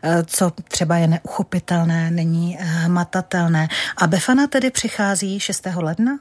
[0.03, 3.67] eh, co třeba je neuchopitelné, není hmatatelné.
[3.97, 5.67] A Befana tedy přichází 6.
[5.75, 6.19] ledna?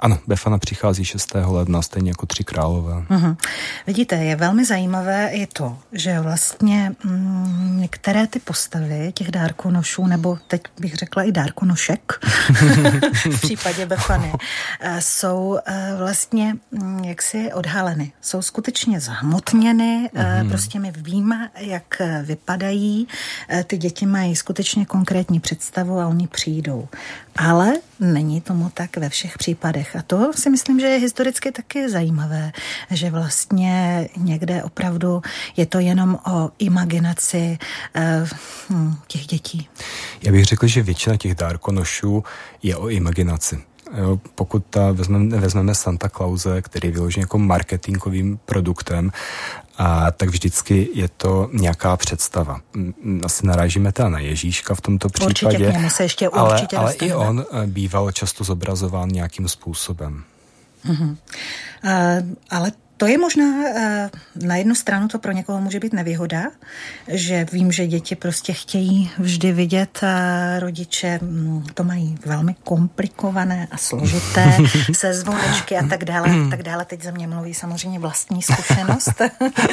[0.00, 1.34] Ano, Befana přichází 6.
[1.46, 2.94] ledna, stejně jako Tři králové.
[2.94, 3.36] Uh-huh.
[3.86, 10.38] Vidíte, je velmi zajímavé i to, že vlastně mm, některé ty postavy těch dárkonošů, nebo
[10.48, 12.12] teď bych řekla i dárkonošek
[13.30, 14.32] v případě Befany,
[14.80, 18.12] eh, jsou eh, vlastně mm, jaksi odhaleny.
[18.20, 20.48] Jsou skutečně zahmotněny, uh-huh.
[20.48, 23.08] prostě my víme, jak vypadají.
[23.66, 26.88] Ty děti mají skutečně konkrétní představu a oni přijdou.
[27.36, 29.96] Ale není tomu tak ve všech případech.
[29.96, 32.52] A to si myslím, že je historicky taky zajímavé,
[32.90, 35.22] že vlastně někde opravdu
[35.56, 37.58] je to jenom o imaginaci
[37.94, 38.24] eh,
[38.70, 39.68] hm, těch dětí.
[40.22, 42.24] Já bych řekl, že většina těch dárkonošů
[42.62, 43.58] je o imaginaci.
[43.96, 49.12] Jo, pokud ta vezmeme, vezmeme Santa Clause, který je vyložen jako marketingovým produktem,
[49.78, 52.60] a tak vždycky je to nějaká představa.
[53.24, 55.66] Asi narážíme teda na Ježíška v tomto případě.
[55.68, 60.24] Určitě, se ještě určitě ale, ale i on eh, býval často zobrazován nějakým způsobem.
[60.86, 61.16] Uh-huh.
[61.84, 63.44] Uh, ale to je možná,
[63.76, 66.42] eh, na jednu stranu to pro někoho může být nevýhoda,
[67.08, 73.68] že vím, že děti prostě chtějí vždy vidět a rodiče mm, to mají velmi komplikované
[73.70, 74.58] a složité,
[74.92, 76.84] se zvonečky a tak dále, a tak dále.
[76.84, 79.22] Teď ze mě mluví samozřejmě vlastní zkušenost,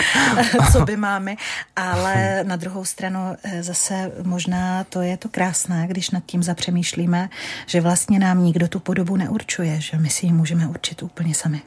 [0.72, 1.36] co by máme,
[1.76, 7.30] ale na druhou stranu eh, zase možná to je to krásné, když nad tím zapřemýšlíme,
[7.66, 11.62] že vlastně nám nikdo tu podobu neurčuje, že my si ji můžeme určit úplně sami.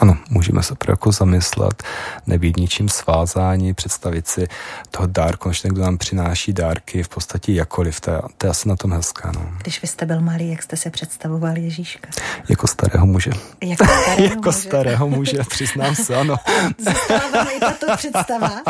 [0.00, 1.82] Ano, můžeme se jako zamyslet,
[2.26, 4.48] nebýt ničím svázání, představit si
[4.90, 8.00] toho dárku, než ten, kdo nám přináší dárky v podstatě jakoliv.
[8.00, 9.32] To je, to je asi na tom hezká.
[9.34, 9.50] No.
[9.62, 12.08] Když vy jste byl malý, jak jste se představoval Ježíška?
[12.48, 13.30] Jako starého muže.
[13.62, 14.58] Jako starého jako muže.
[14.58, 16.36] starého muže, přiznám se, ano.
[16.78, 18.62] Zůstává tato představa?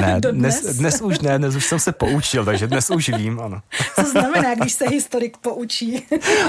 [0.00, 3.60] ne, dnes, dnes už ne, dnes už jsem se poučil, takže dnes už vím, ano.
[3.94, 6.06] Co znamená, když se historik poučí?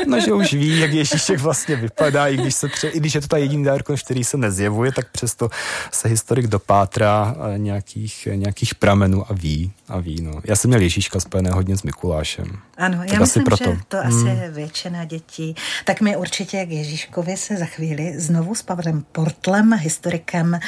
[0.08, 3.22] no, že už ví, jak Ježíšek vlastně vypadá, i když, se tře- i když je
[3.22, 5.50] to ta jediný dárko, který se nezjevuje, tak přesto
[5.92, 9.72] se historik dopátrá eh, nějakých, nějakých pramenů a ví.
[9.88, 10.42] A ví no.
[10.44, 12.46] Já jsem měl Ježíška spojené hodně s Mikulášem.
[12.78, 13.64] Ano, tak já myslím, proto.
[13.64, 14.08] že to hmm.
[14.08, 15.56] asi většina dětí.
[15.86, 20.60] Tak my určitě k Ježíškovi se za chvíli znovu s Pavlem Portlem, historikem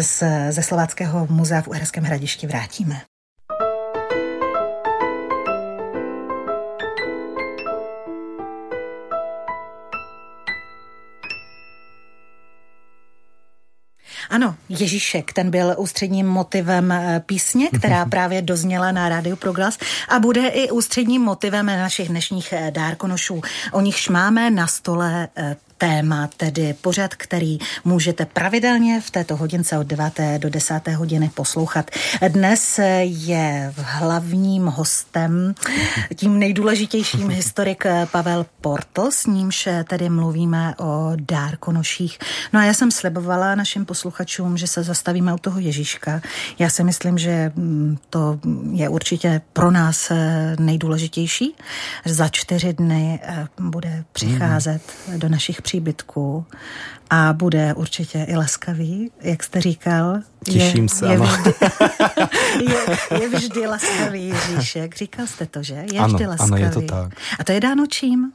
[0.00, 3.00] z, ze Slováckého muzea v Uherském hradišti vrátíme.
[14.30, 20.18] Ano, Ježíšek, ten byl ústředním motivem eh, písně, která právě dozněla na rádiu Proglas a
[20.18, 23.42] bude i ústředním motivem našich dnešních eh, dárkonošů.
[23.72, 29.78] O nichž máme na stole eh, téma, tedy pořad, který můžete pravidelně v této hodince
[29.78, 30.20] od 9.
[30.38, 30.88] do 10.
[30.88, 31.90] hodiny poslouchat.
[32.28, 35.54] Dnes je hlavním hostem,
[36.14, 42.18] tím nejdůležitějším historik Pavel Portl, s nímž tedy mluvíme o dárkonoších.
[42.52, 46.22] No a já jsem slibovala našim posluchačům, že se zastavíme u toho Ježíška.
[46.58, 48.40] Já si myslím, že mm, to
[48.72, 51.54] je určitě pro nás eh, nejdůležitější.
[52.04, 55.18] Za čtyři dny eh, bude přicházet mm.
[55.18, 56.46] do našich příbytků
[57.10, 60.18] a bude určitě i laskavý, jak jste říkal.
[60.44, 61.54] Těším je, se, je vždy,
[62.70, 64.96] je, je vždy laskavý Ježíšek.
[64.96, 65.84] Říkal jste to, že?
[65.92, 66.52] Je ano, vždy laskavý.
[66.52, 67.12] Ano, je to tak.
[67.38, 68.32] A to je dáno čím?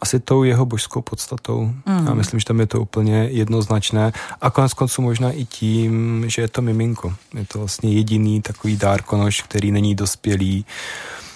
[0.00, 1.72] asi tou jeho božskou podstatou.
[1.86, 2.06] Mm.
[2.06, 4.12] Já myslím, že tam je to úplně jednoznačné.
[4.40, 7.14] A konec konců možná i tím, že je to miminko.
[7.34, 10.64] Je to vlastně jediný takový dárkonoš, který není dospělý.
[10.64, 11.27] Uh,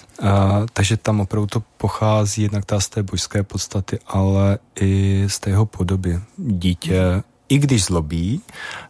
[0.73, 5.49] takže tam opravdu to pochází jednak ta z té božské podstaty, ale i z té
[5.49, 6.19] jeho podoby.
[6.37, 8.41] Dítě, i když zlobí,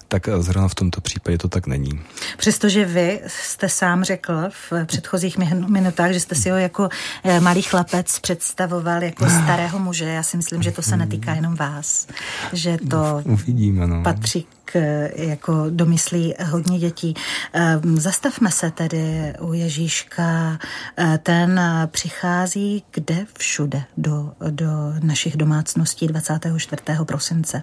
[0.08, 2.02] tak zrovna v tomto případě to tak není.
[2.38, 6.90] Přestože vy jste sám řekl v předchozích minutách, že jste si ho jako
[7.24, 11.56] eh, malý chlapec představoval jako starého muže, já si myslím, že to se netýká jenom
[11.56, 12.08] vás,
[12.54, 14.04] že to Uvidíme, no.
[14.04, 14.80] patří k,
[15.16, 17.14] jako domyslí hodně dětí.
[17.54, 20.60] Ehm, zastavme se tedy u Ježíška.
[20.98, 24.68] Eh, ten přichází kde všude do, do
[25.04, 26.82] našich domácností 24.
[27.06, 27.62] prosince.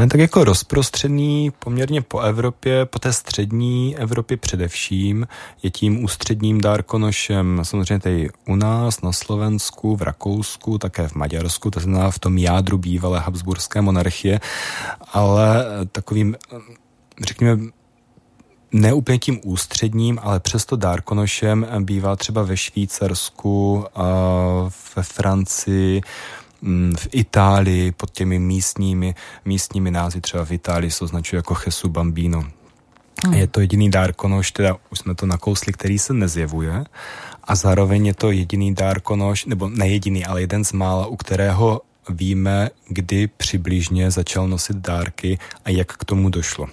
[0.00, 5.26] On je tak jako rozprostřený poměrně po Evropě, po té střední Evropě především.
[5.62, 11.70] Je tím ústředním dárkonošem samozřejmě tady u nás, na Slovensku, v Rakousku, také v Maďarsku,
[11.70, 14.40] to znamená v tom jádru bývalé Habsburské monarchie,
[15.12, 16.36] ale takovým
[17.26, 17.62] řekněme,
[18.72, 23.84] neúplně tím ústředním, ale přesto dárkonošem bývá třeba ve Švýcarsku,
[24.96, 26.02] ve Francii,
[26.96, 32.44] v Itálii pod těmi místními, místními názvy, třeba v Itálii se označuje jako Jesu Bambino.
[33.24, 33.34] Hmm.
[33.34, 36.84] Je to jediný dárkonoš, teda už jsme to nakousli, který se nezjevuje
[37.44, 41.80] a zároveň je to jediný dárkonoš, nebo ne jediný, ale jeden z mála, u kterého
[42.10, 46.66] víme, kdy přibližně začal nosit dárky a jak k tomu došlo.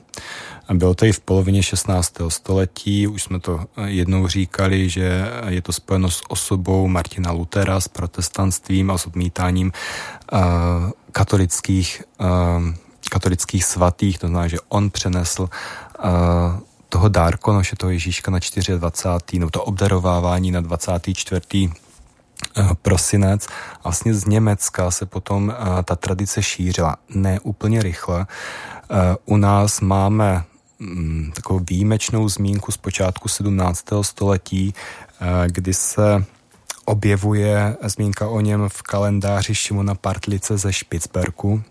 [0.73, 2.13] Bylo to i v polovině 16.
[2.27, 7.87] století, už jsme to jednou říkali, že je to spojeno s osobou Martina Lutera, s
[7.87, 9.71] protestantstvím a s odmítáním
[10.33, 10.39] uh,
[11.11, 12.27] katolických, uh,
[13.09, 15.49] katolických svatých, to znamená, že on přenesl uh,
[16.89, 18.39] toho dárkonoše, toho Ježíška na
[18.77, 19.39] 24.
[19.39, 21.41] no to obdarovávání na 24
[22.81, 23.47] prosinec.
[23.83, 26.95] Vlastně z Německa se potom ta tradice šířila.
[27.09, 28.27] Ne úplně rychle.
[29.25, 30.43] U nás máme
[30.79, 34.03] Mm, takovou výjimečnou zmínku z počátku 17.
[34.03, 34.73] století,
[35.21, 36.25] eh, kdy se
[36.85, 41.63] objevuje zmínka o něm v kalendáři Šimona Partlice ze Špicberku,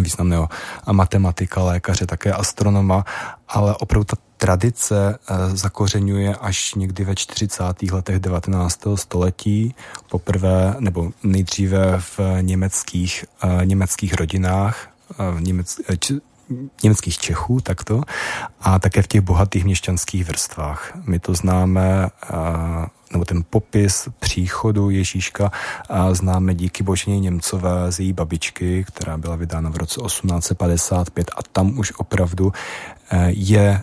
[0.00, 0.48] významného
[0.92, 3.04] matematika, lékaře, také astronoma,
[3.48, 7.62] ale opravdu ta tradice eh, zakořenuje až někdy ve 40.
[7.92, 8.80] letech 19.
[8.94, 9.74] století,
[10.10, 14.88] poprvé nebo nejdříve v německých, eh, německých rodinách,
[15.34, 15.80] v němec,
[16.82, 18.02] německých Čechů, takto,
[18.60, 20.92] a také v těch bohatých měšťanských vrstvách.
[21.06, 22.10] My to známe,
[23.12, 25.52] nebo ten popis příchodu Ježíška
[26.12, 31.78] známe díky Boženě Němcové z její babičky, která byla vydána v roce 1855 a tam
[31.78, 32.52] už opravdu
[33.26, 33.82] je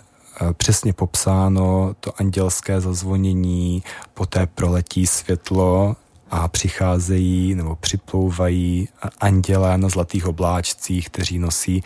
[0.52, 3.82] přesně popsáno to andělské zazvonění,
[4.14, 5.96] poté proletí světlo,
[6.30, 8.88] a přicházejí nebo připlouvají
[9.20, 11.82] andělé na zlatých obláčcích, kteří nosí,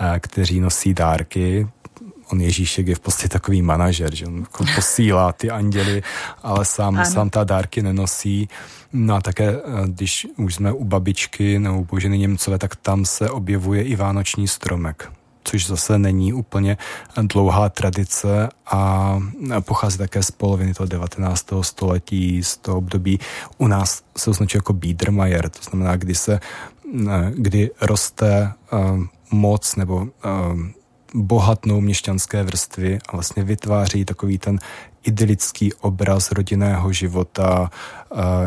[0.00, 1.68] eh, kteří nosí dárky.
[2.32, 6.02] On Ježíšek je v podstatě takový manažer, že on jako posílá ty anděly,
[6.42, 8.48] ale sám, sám ta dárky nenosí.
[8.92, 13.04] No a také, eh, když už jsme u babičky nebo u Boženy Němcové, tak tam
[13.04, 15.12] se objevuje i vánoční stromek
[15.44, 16.76] což zase není úplně
[17.22, 19.18] dlouhá tradice a
[19.60, 21.46] pochází také z poloviny toho 19.
[21.60, 23.20] století, z toho období.
[23.58, 26.40] U nás se označuje jako Biedermeier, to znamená, kdy se,
[27.30, 28.52] kdy roste
[29.30, 30.08] moc nebo
[31.14, 34.58] bohatnou měšťanské vrstvy a vlastně vytváří takový ten
[35.04, 37.70] idylický obraz rodinného života,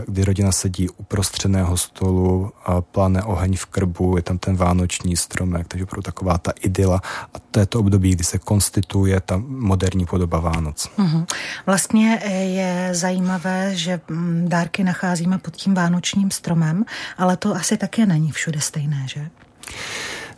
[0.08, 2.52] kdy rodina sedí u prostřeného stolu,
[2.92, 7.02] pláne oheň v krbu, je tam ten vánoční stromek, takže pro taková ta idyla.
[7.34, 10.90] A to je to období, kdy se konstituje ta moderní podoba Vánoc.
[10.98, 11.26] Mm-hmm.
[11.66, 16.86] Vlastně e, je zajímavé, že mm, dárky nacházíme pod tím vánočním stromem,
[17.18, 19.30] ale to asi také není všude stejné, že?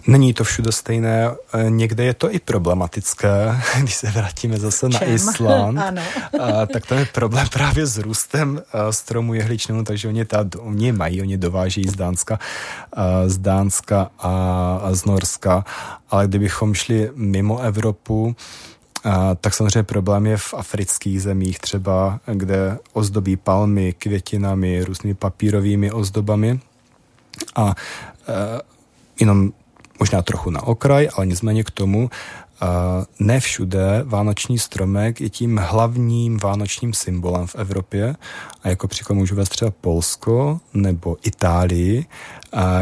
[0.10, 5.04] Není to všude stejné, e, někde je to i problematické, když se vrátíme zase na
[5.04, 6.02] Island, ano.
[6.74, 11.22] tak tam je problém právě s růstem e, stromu jehličného, takže oni, ta, oni mají,
[11.22, 12.40] oni dováží z Dánska,
[13.28, 15.66] z Dánska a z Norska,
[16.10, 18.36] ale kdybychom šli mimo Evropu,
[19.04, 25.92] a, tak samozřejmě problém je v afrických zemích třeba, kde ozdobí palmy květinami, různými papírovými
[25.92, 26.60] ozdobami.
[27.56, 27.76] A
[28.28, 28.62] e,
[29.20, 29.52] jenom
[30.00, 32.10] možná trochu na okraj, ale nicméně k tomu,
[33.20, 38.16] ne všude vánoční stromek je tím hlavním vánočním symbolem v Evropě.
[38.64, 42.06] A jako příklad můžu vést třeba Polsko nebo Itálii,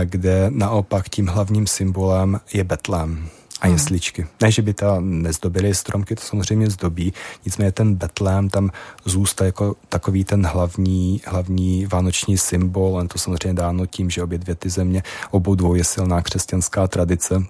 [0.03, 3.29] kde naopak tím hlavním symbolem je Betlém
[3.61, 4.21] a jesličky.
[4.21, 4.31] Hmm.
[4.41, 7.13] Ne, že by ta nezdobily stromky, to samozřejmě zdobí,
[7.45, 8.71] nicméně ten Betlém tam
[9.05, 14.37] zůstá jako takový ten hlavní, hlavní vánoční symbol, jen to samozřejmě dáno tím, že obě
[14.37, 17.43] dvě ty země, obou dvou je silná křesťanská tradice,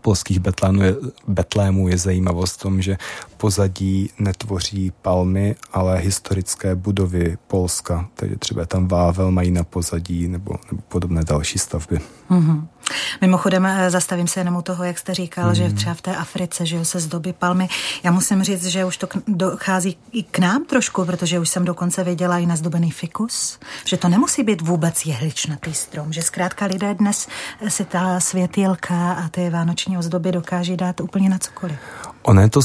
[0.00, 0.94] polských betlémů je,
[1.28, 2.96] betlémů je zajímavost v tom, že
[3.36, 8.08] pozadí netvoří palmy, ale historické budovy Polska.
[8.14, 12.00] Takže třeba tam Vável mají na pozadí nebo, nebo podobné další stavby.
[12.30, 12.66] Mm-hmm.
[13.20, 15.54] Mimochodem, eh, zastavím se jenom u toho, jak jste říkal, mm.
[15.54, 17.68] že třeba v té Africe, že se zdobí palmy.
[18.02, 22.04] Já musím říct, že už to dochází i k nám trošku, protože už jsem dokonce
[22.04, 27.28] viděla i nazdobený fikus, že to nemusí být vůbec jehličnatý strom, že zkrátka lidé dnes
[27.68, 31.78] si ta světýlka a ty vánoční ozdoby dokáží dát úplně na cokoliv.
[32.22, 32.60] Ono je to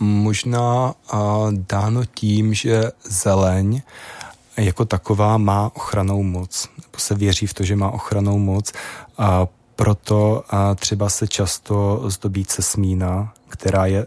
[0.00, 0.94] možná
[1.50, 3.82] dáno tím, že zeleň
[4.56, 8.72] jako taková má ochranou moc, nebo se věří v to, že má ochranou moc
[9.18, 9.46] a
[9.76, 10.44] proto
[10.76, 14.06] třeba se často zdobí cesmína, která je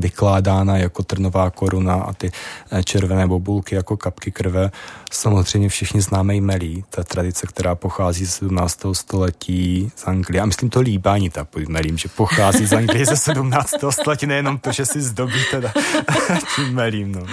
[0.00, 2.30] vykládána jako trnová koruna a ty
[2.70, 4.70] eh, červené bobulky jako kapky krve.
[5.10, 8.80] Samozřejmě všichni známe jmelí, ta tradice, která pochází z 17.
[8.92, 10.42] století z Anglie.
[10.42, 13.70] A myslím to líbání ta pod melím, že pochází z Anglie ze 17.
[13.90, 15.72] století, nejenom to, že si zdobí teda
[16.56, 17.12] tím melím.
[17.12, 17.26] No.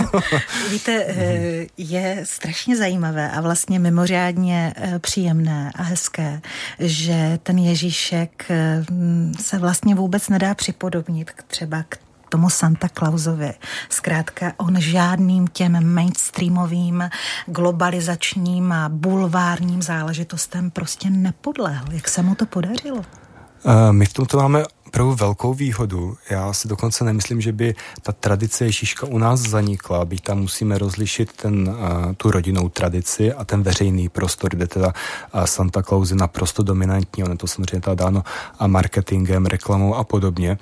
[0.70, 6.40] Víte, eh, je strašně zajímavé a vlastně mimořádně eh, příjemné a hezké,
[6.78, 8.52] že ten Ježíšek
[9.40, 12.01] se vlastně vůbec nedá připodobnit třeba k
[12.32, 13.52] tomu Santa Clausovi.
[13.88, 17.10] Zkrátka on žádným těm mainstreamovým,
[17.46, 21.84] globalizačním a bulvárním záležitostem prostě nepodlehl.
[21.90, 22.98] Jak se mu to podařilo?
[22.98, 26.16] Uh, my v tomto máme opravdu velkou výhodu.
[26.30, 30.78] Já si dokonce nemyslím, že by ta tradice Ježíška u nás zanikla, byť tam musíme
[30.78, 31.76] rozlišit ten, uh,
[32.16, 37.24] tu rodinnou tradici a ten veřejný prostor, kde teda uh, Santa Claus je naprosto dominantní,
[37.24, 38.22] on je to samozřejmě teda dáno
[38.58, 40.58] a marketingem, reklamou a podobně,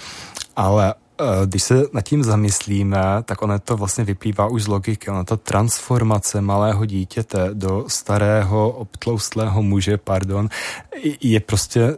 [0.56, 0.94] ale
[1.46, 5.10] když se nad tím zamyslíme, tak ono to vlastně vyplývá už z logiky.
[5.10, 10.48] Ono to transformace malého dítěte do starého, obtloustlého muže, pardon,
[11.20, 11.96] je prostě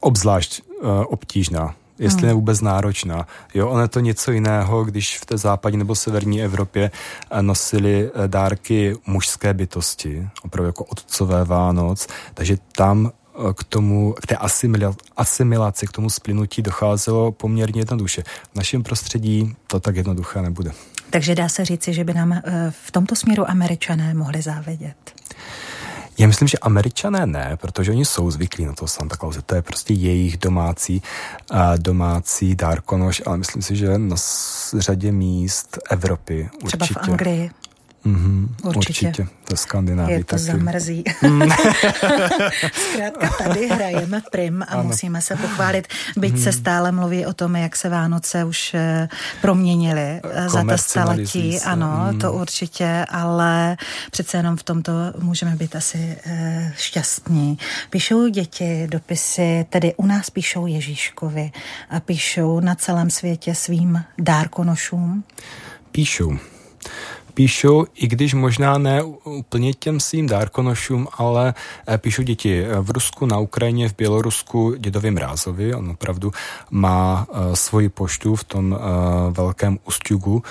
[0.00, 2.26] obzvlášť uh, obtížná jestli hmm.
[2.26, 3.26] ne vůbec náročná.
[3.54, 6.90] Jo, ono je to něco jiného, když v té západní nebo severní Evropě
[7.30, 13.12] eh, nosili dárky mužské bytosti, opravdu jako otcové Vánoc, takže tam
[13.54, 14.36] k tomu, k té
[15.16, 18.22] asimilaci, k tomu splynutí docházelo poměrně jednoduše.
[18.52, 20.72] V našem prostředí to tak jednoduché nebude.
[21.10, 22.42] Takže dá se říci, že by nám eh,
[22.84, 24.96] v tomto směru američané mohli závidět.
[26.18, 29.38] Já myslím, že američané ne, protože oni jsou zvyklí na to Santa Claus.
[29.46, 31.02] To je prostě jejich domácí,
[31.76, 34.16] domácí dárkonoš, ale myslím si, že na
[34.78, 36.84] řadě míst Evropy určitě.
[36.84, 37.50] Třeba v Anglii.
[38.06, 39.06] Mm-hmm, určitě.
[39.08, 39.28] určitě.
[39.44, 40.42] To Skandinávii Je to taky.
[40.42, 41.04] zamrzí.
[41.22, 41.42] Mm.
[42.72, 44.84] Zkrátka tady hrajeme prim a ano.
[44.84, 46.40] musíme se pochválit, byť mm.
[46.40, 49.08] se stále mluví o tom, jak se Vánoce už eh,
[49.40, 51.60] proměnily eh, za ta staletí.
[51.60, 52.18] Ano, mm.
[52.18, 53.76] to určitě, ale
[54.10, 57.58] přece jenom v tomto můžeme být asi e, šťastní.
[57.90, 61.52] Píšou děti dopisy, tedy u nás píšou Ježíškovi
[61.90, 65.24] a píšou na celém světě svým dárkonošům?
[65.92, 66.38] Píšou
[67.40, 71.54] píšou, i když možná ne úplně těm svým dárkonošům, ale
[71.88, 75.74] eh, píšou děti v Rusku, na Ukrajině, v Bělorusku dědovi Mrázovi.
[75.74, 76.32] On opravdu
[76.70, 78.78] má uh, svoji poštu v tom
[79.30, 80.42] velkém Ustjugu.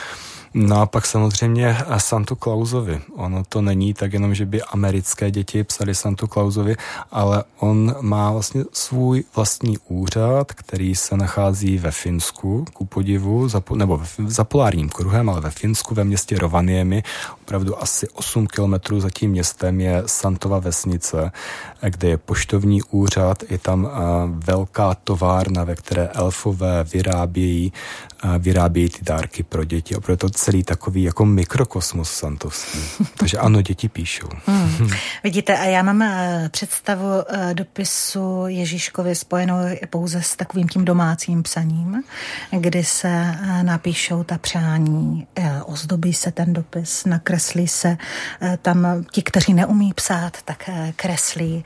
[0.53, 3.01] No a pak samozřejmě Santu Clausovi.
[3.15, 6.75] Ono to není tak jenom, že by americké děti psali Santu Clausovi,
[7.11, 13.63] ale on má vlastně svůj vlastní úřad, který se nachází ve Finsku, ku podivu, za,
[13.75, 17.03] nebo za polárním kruhem, ale ve Finsku, ve městě Rovaniemi.
[17.49, 21.31] Opravdu asi 8 kilometrů za tím městem je Santova vesnice,
[21.81, 23.89] kde je poštovní úřad, je tam
[24.29, 27.73] velká továrna, ve které elfové vyrábějí,
[28.39, 29.95] vyrábějí ty dárky pro děti.
[29.95, 32.79] Opravdu to celý takový jako mikrokosmos santovský.
[33.17, 34.29] Takže ano, děti píšou.
[34.45, 34.89] Hmm.
[35.23, 39.57] Vidíte, a já mám eh, představu eh, dopisu Ježíškovi spojenou
[39.89, 42.03] pouze s takovým tím domácím psaním,
[42.51, 45.27] kdy se eh, napíšou ta přání,
[45.69, 47.97] ozdobí se ten dopis, nakreslí se
[48.61, 51.63] tam ti, kteří neumí psát, tak kreslí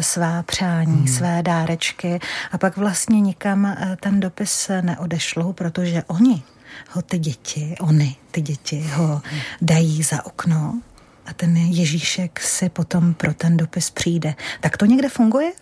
[0.00, 1.08] svá přání, hmm.
[1.08, 2.20] své dárečky
[2.52, 6.42] a pak vlastně nikam ten dopis neodešlou, protože oni
[6.90, 9.22] ho ty děti, oni, ty děti, ho
[9.62, 10.80] dají za okno
[11.26, 14.34] a ten Ježíšek si potom pro ten dopis přijde.
[14.60, 15.52] Tak to někde funguje?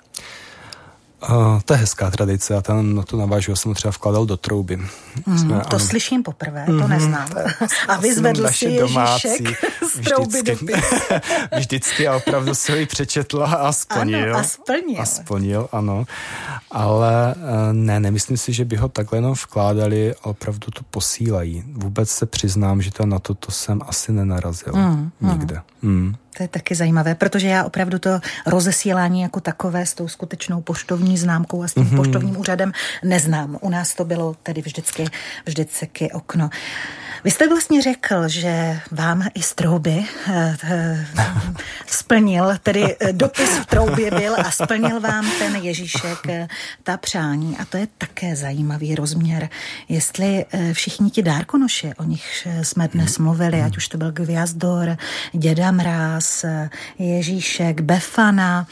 [1.30, 4.26] Uh, to je hezká tradice a ten, no to navážu, já jsem ho třeba vkladal
[4.26, 4.76] do trouby.
[5.26, 5.78] Mm, Jsme, to ano.
[5.78, 7.28] slyším poprvé, to mm-hmm, neznám.
[7.88, 9.64] a vyzvedl si Ježíšek
[9.94, 10.72] z trouby vždycky,
[11.56, 14.30] vždycky a opravdu si ho i přečetla a splnil.
[14.30, 15.02] Ano, a splnil.
[15.02, 16.04] A splnil, ano.
[16.70, 21.64] Ale uh, ne, nemyslím si, že by ho takhle jenom vkládali, a opravdu to posílají.
[21.72, 24.72] Vůbec se přiznám, že to na to, to jsem asi nenarazil.
[24.72, 25.60] Mm, nikde.
[25.82, 25.92] Mm.
[25.92, 26.14] Mm.
[26.36, 31.18] To je taky zajímavé, protože já opravdu to rozesílání jako takové s tou skutečnou poštovní
[31.18, 31.96] známkou a s tím mm-hmm.
[31.96, 32.72] poštovním úřadem
[33.02, 33.58] neznám.
[33.60, 35.04] U nás to bylo tedy vždycky,
[35.46, 36.50] vždycky okno.
[37.24, 41.06] Vy jste vlastně řekl, že vám i z trouby eh, eh,
[41.86, 46.18] splnil, tedy eh, dopis v troubě byl a splnil vám ten Ježíšek
[46.82, 47.56] ta přání.
[47.58, 49.48] A to je také zajímavý rozměr.
[49.88, 53.26] Jestli všichni ti dárkonoši, o nich jsme dnes mhm.
[53.26, 54.96] mluvili, ať už to byl Gviazdor,
[55.32, 56.23] Děda Mráz,
[56.98, 58.66] Ježíšek, Befana,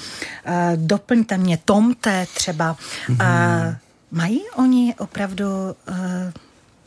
[0.76, 2.76] doplňte mě Tomte třeba.
[3.08, 3.76] Mm-hmm.
[4.10, 5.46] Mají oni opravdu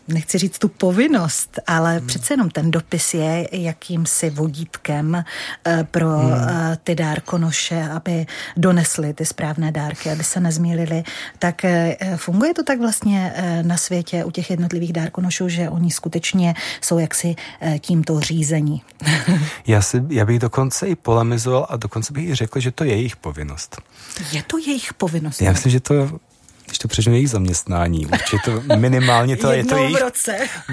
[0.07, 2.07] nechci říct tu povinnost, ale hmm.
[2.07, 6.33] přece jenom ten dopis je jakýmsi vodítkem eh, pro hmm.
[6.33, 8.25] Eh, ty dárkonoše, aby
[8.57, 11.03] donesli ty správné dárky, aby se nezmílili.
[11.39, 16.53] Tak eh, funguje to tak vlastně na světě u těch jednotlivých dárkonošů, že oni skutečně
[16.81, 17.35] jsou jaksi
[17.79, 18.81] tímto řízení.
[19.67, 22.95] já, si, já bych dokonce i polemizoval a dokonce bych i řekl, že to je
[22.95, 23.81] jejich povinnost.
[24.31, 25.41] Je to jejich povinnost?
[25.41, 26.19] Já myslím, že to
[26.65, 29.97] když to přeženu jejich zaměstnání, určitě to minimálně to je to jejich,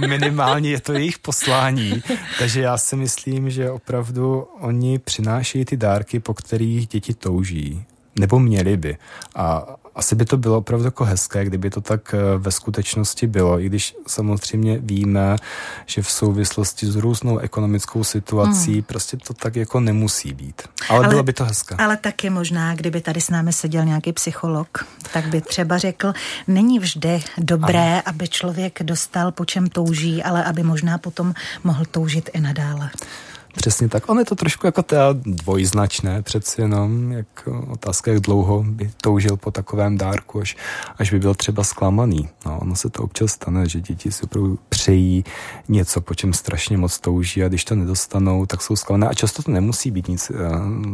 [0.00, 2.02] minimálně je to jejich poslání,
[2.38, 7.84] takže já si myslím, že opravdu oni přinášejí ty dárky, po kterých děti touží,
[8.18, 8.96] nebo měli by.
[9.36, 13.60] A asi by to bylo opravdu jako hezké, kdyby to tak eh, ve skutečnosti bylo,
[13.60, 15.36] i když samozřejmě víme,
[15.86, 18.82] že v souvislosti s různou ekonomickou situací hmm.
[18.82, 20.62] prostě to tak jako nemusí být.
[20.88, 21.74] Ale, ale bylo by to hezké.
[21.74, 26.12] Ale taky možná, kdyby tady s námi seděl nějaký psycholog, tak by třeba řekl,
[26.48, 28.02] není vždy dobré, ano.
[28.06, 31.34] aby člověk dostal po čem touží, ale aby možná potom
[31.64, 32.90] mohl toužit i nadále.
[33.56, 34.08] Přesně tak.
[34.08, 37.26] On je to trošku jako teda dvojznačné přeci jenom, jak
[37.68, 40.56] otázka, jak dlouho by toužil po takovém dárku, až,
[40.98, 42.28] až by byl třeba zklamaný.
[42.46, 45.24] No, ono se to občas stane, že děti si opravdu přejí
[45.68, 49.08] něco, po čem strašně moc touží a když to nedostanou, tak jsou zklamané.
[49.08, 50.38] A často to nemusí být nic uh,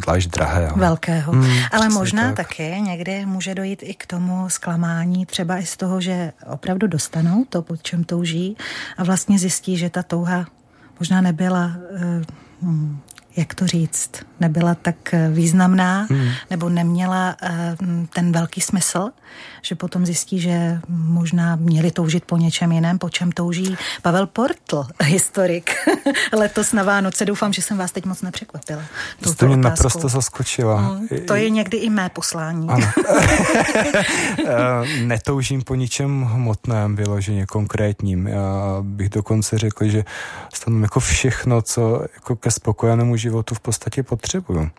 [0.03, 0.69] zvlášť drahé.
[0.69, 0.81] Ale...
[0.81, 1.33] Velkého.
[1.33, 2.37] Hmm, ale možná tak.
[2.37, 7.45] taky někdy může dojít i k tomu zklamání, třeba i z toho, že opravdu dostanou
[7.49, 8.57] to, po čem touží
[8.97, 10.47] a vlastně zjistí, že ta touha
[11.01, 12.23] možná nebyla uh,
[12.61, 12.95] Hmm,
[13.39, 14.11] jak to říct,
[14.41, 16.31] nebyla tak eh, významná hmm.
[16.51, 17.77] nebo neměla eh,
[18.13, 19.11] ten velký smysl,
[19.63, 24.87] že potom zjistí, že možná měli toužit po něčem jiném, po čem touží Pavel Portl,
[25.05, 25.71] historik,
[26.33, 27.25] letos na Vánoce.
[27.25, 28.83] Doufám, že jsem vás teď moc nepřekvapila.
[29.23, 30.81] To jste mě naprosto zaskočila.
[30.81, 32.69] Hmm, to je někdy i mé poslání.
[32.69, 32.87] Ano.
[34.49, 38.27] Eh, netoužím po ničem hmotném, vyloženě konkrétním.
[38.27, 40.05] Já bych dokonce řekl, že
[40.55, 44.71] stanu jako všechno, co jako ke spokojenému životu v podstatě potřebuju.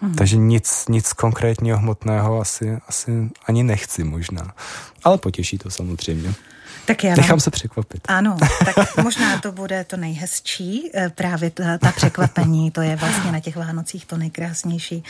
[0.00, 0.14] Hmm.
[0.14, 4.54] Takže nic, nic konkrétního hmotného asi, asi ani nechci možná.
[5.04, 6.34] Ale potěší to samozřejmě.
[6.86, 8.00] Tak já Nechám se překvapit.
[8.08, 13.32] Ano, tak možná to bude to nejhezčí, eh, právě ta, ta překvapení, to je vlastně
[13.32, 15.04] na těch Vánocích to nejkrásnější.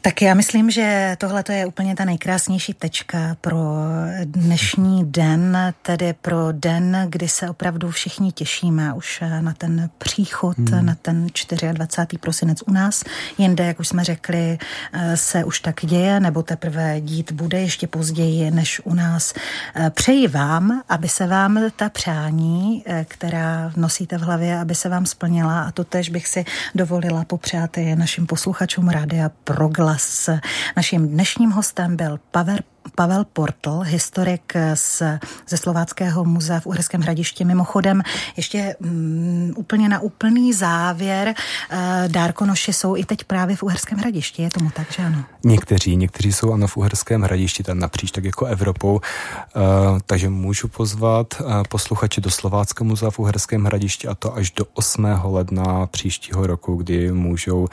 [0.00, 3.58] Tak já myslím, že tohle je úplně ta nejkrásnější tečka pro
[4.24, 10.86] dnešní den, tedy pro den, kdy se opravdu všichni těšíme už na ten příchod, hmm.
[10.86, 11.26] na ten
[11.72, 12.18] 24.
[12.18, 13.04] prosinec u nás.
[13.38, 14.58] Jinde, jak už jsme řekli,
[14.92, 19.34] eh, se už tak děje, nebo teprve dít bude ještě později než u nás.
[19.74, 24.88] Eh, přeji vám, aby se vám ta přání, eh, která nosíte v hlavě, aby se
[24.88, 26.44] vám splnila a to tež bych si
[26.74, 30.28] dovolila popřát i našim posluchačům Rádia Proglas.
[30.76, 32.58] Naším dnešním hostem byl Pavel
[32.94, 35.02] Pavel Portl, historik z,
[35.48, 37.44] ze Slováckého muzea v Uherském hradišti.
[37.44, 38.02] Mimochodem,
[38.36, 41.78] ještě um, úplně na úplný závěr, uh,
[42.08, 45.24] dárkonoši jsou i teď právě v Uherském hradišti, je tomu tak, že ano?
[45.44, 49.00] Někteří, někteří jsou ano v Uherském hradišti, tam napříč tak jako Evropou, uh,
[50.06, 54.64] takže můžu pozvat uh, posluchače do Slováckého muzea v Uherském hradišti a to až do
[54.74, 55.06] 8.
[55.24, 57.68] ledna příštího roku, kdy můžou uh,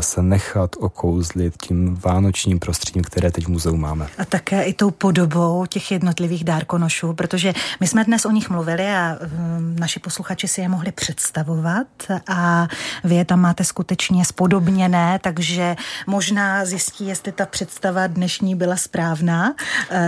[0.00, 4.08] se nechat okouzlit tím vánočním prostředím, které teď v muzeu máme.
[4.18, 8.50] A tak také i tou podobou těch jednotlivých dárkonošů, protože my jsme dnes o nich
[8.50, 11.86] mluvili a um, naši posluchači si je mohli představovat
[12.28, 12.68] a
[13.04, 15.76] vy je tam máte skutečně spodobněné, takže
[16.06, 19.54] možná zjistí, jestli ta představa dnešní byla správná, uh,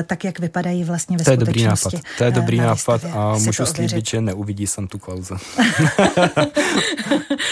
[0.07, 1.93] tak jak vypadají vlastně ve to je dobrý nápad.
[2.19, 5.35] To je dobrý nápad a můžu slíbit, že neuvidí tu Klauze.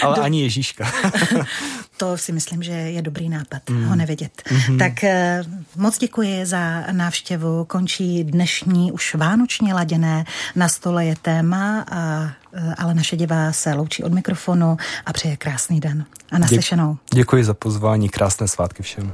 [0.03, 0.91] Ale ani Ježíška.
[1.97, 3.85] to si myslím, že je dobrý nápad, mm.
[3.85, 4.31] ho nevidět.
[4.45, 4.77] Mm-hmm.
[4.77, 7.65] Tak uh, moc děkuji za návštěvu.
[7.65, 10.25] Končí dnešní už vánočně laděné.
[10.55, 15.37] Na stole je téma, a, e, ale naše divá se loučí od mikrofonu a přeje
[15.37, 16.05] krásný den.
[16.31, 16.97] A naslyšenou.
[17.13, 19.13] Děkuji za pozvání, krásné svátky všem.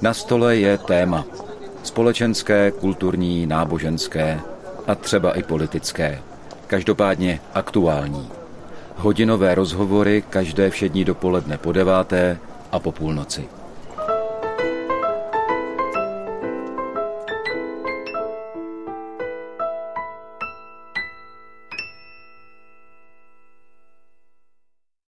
[0.00, 1.24] Na stole je téma.
[1.82, 4.40] Společenské, kulturní, náboženské
[4.86, 6.22] a třeba i politické.
[6.66, 8.37] Každopádně aktuální.
[8.98, 12.38] Hodinové rozhovory každé všední dopoledne po deváté
[12.72, 13.57] a po půlnoci.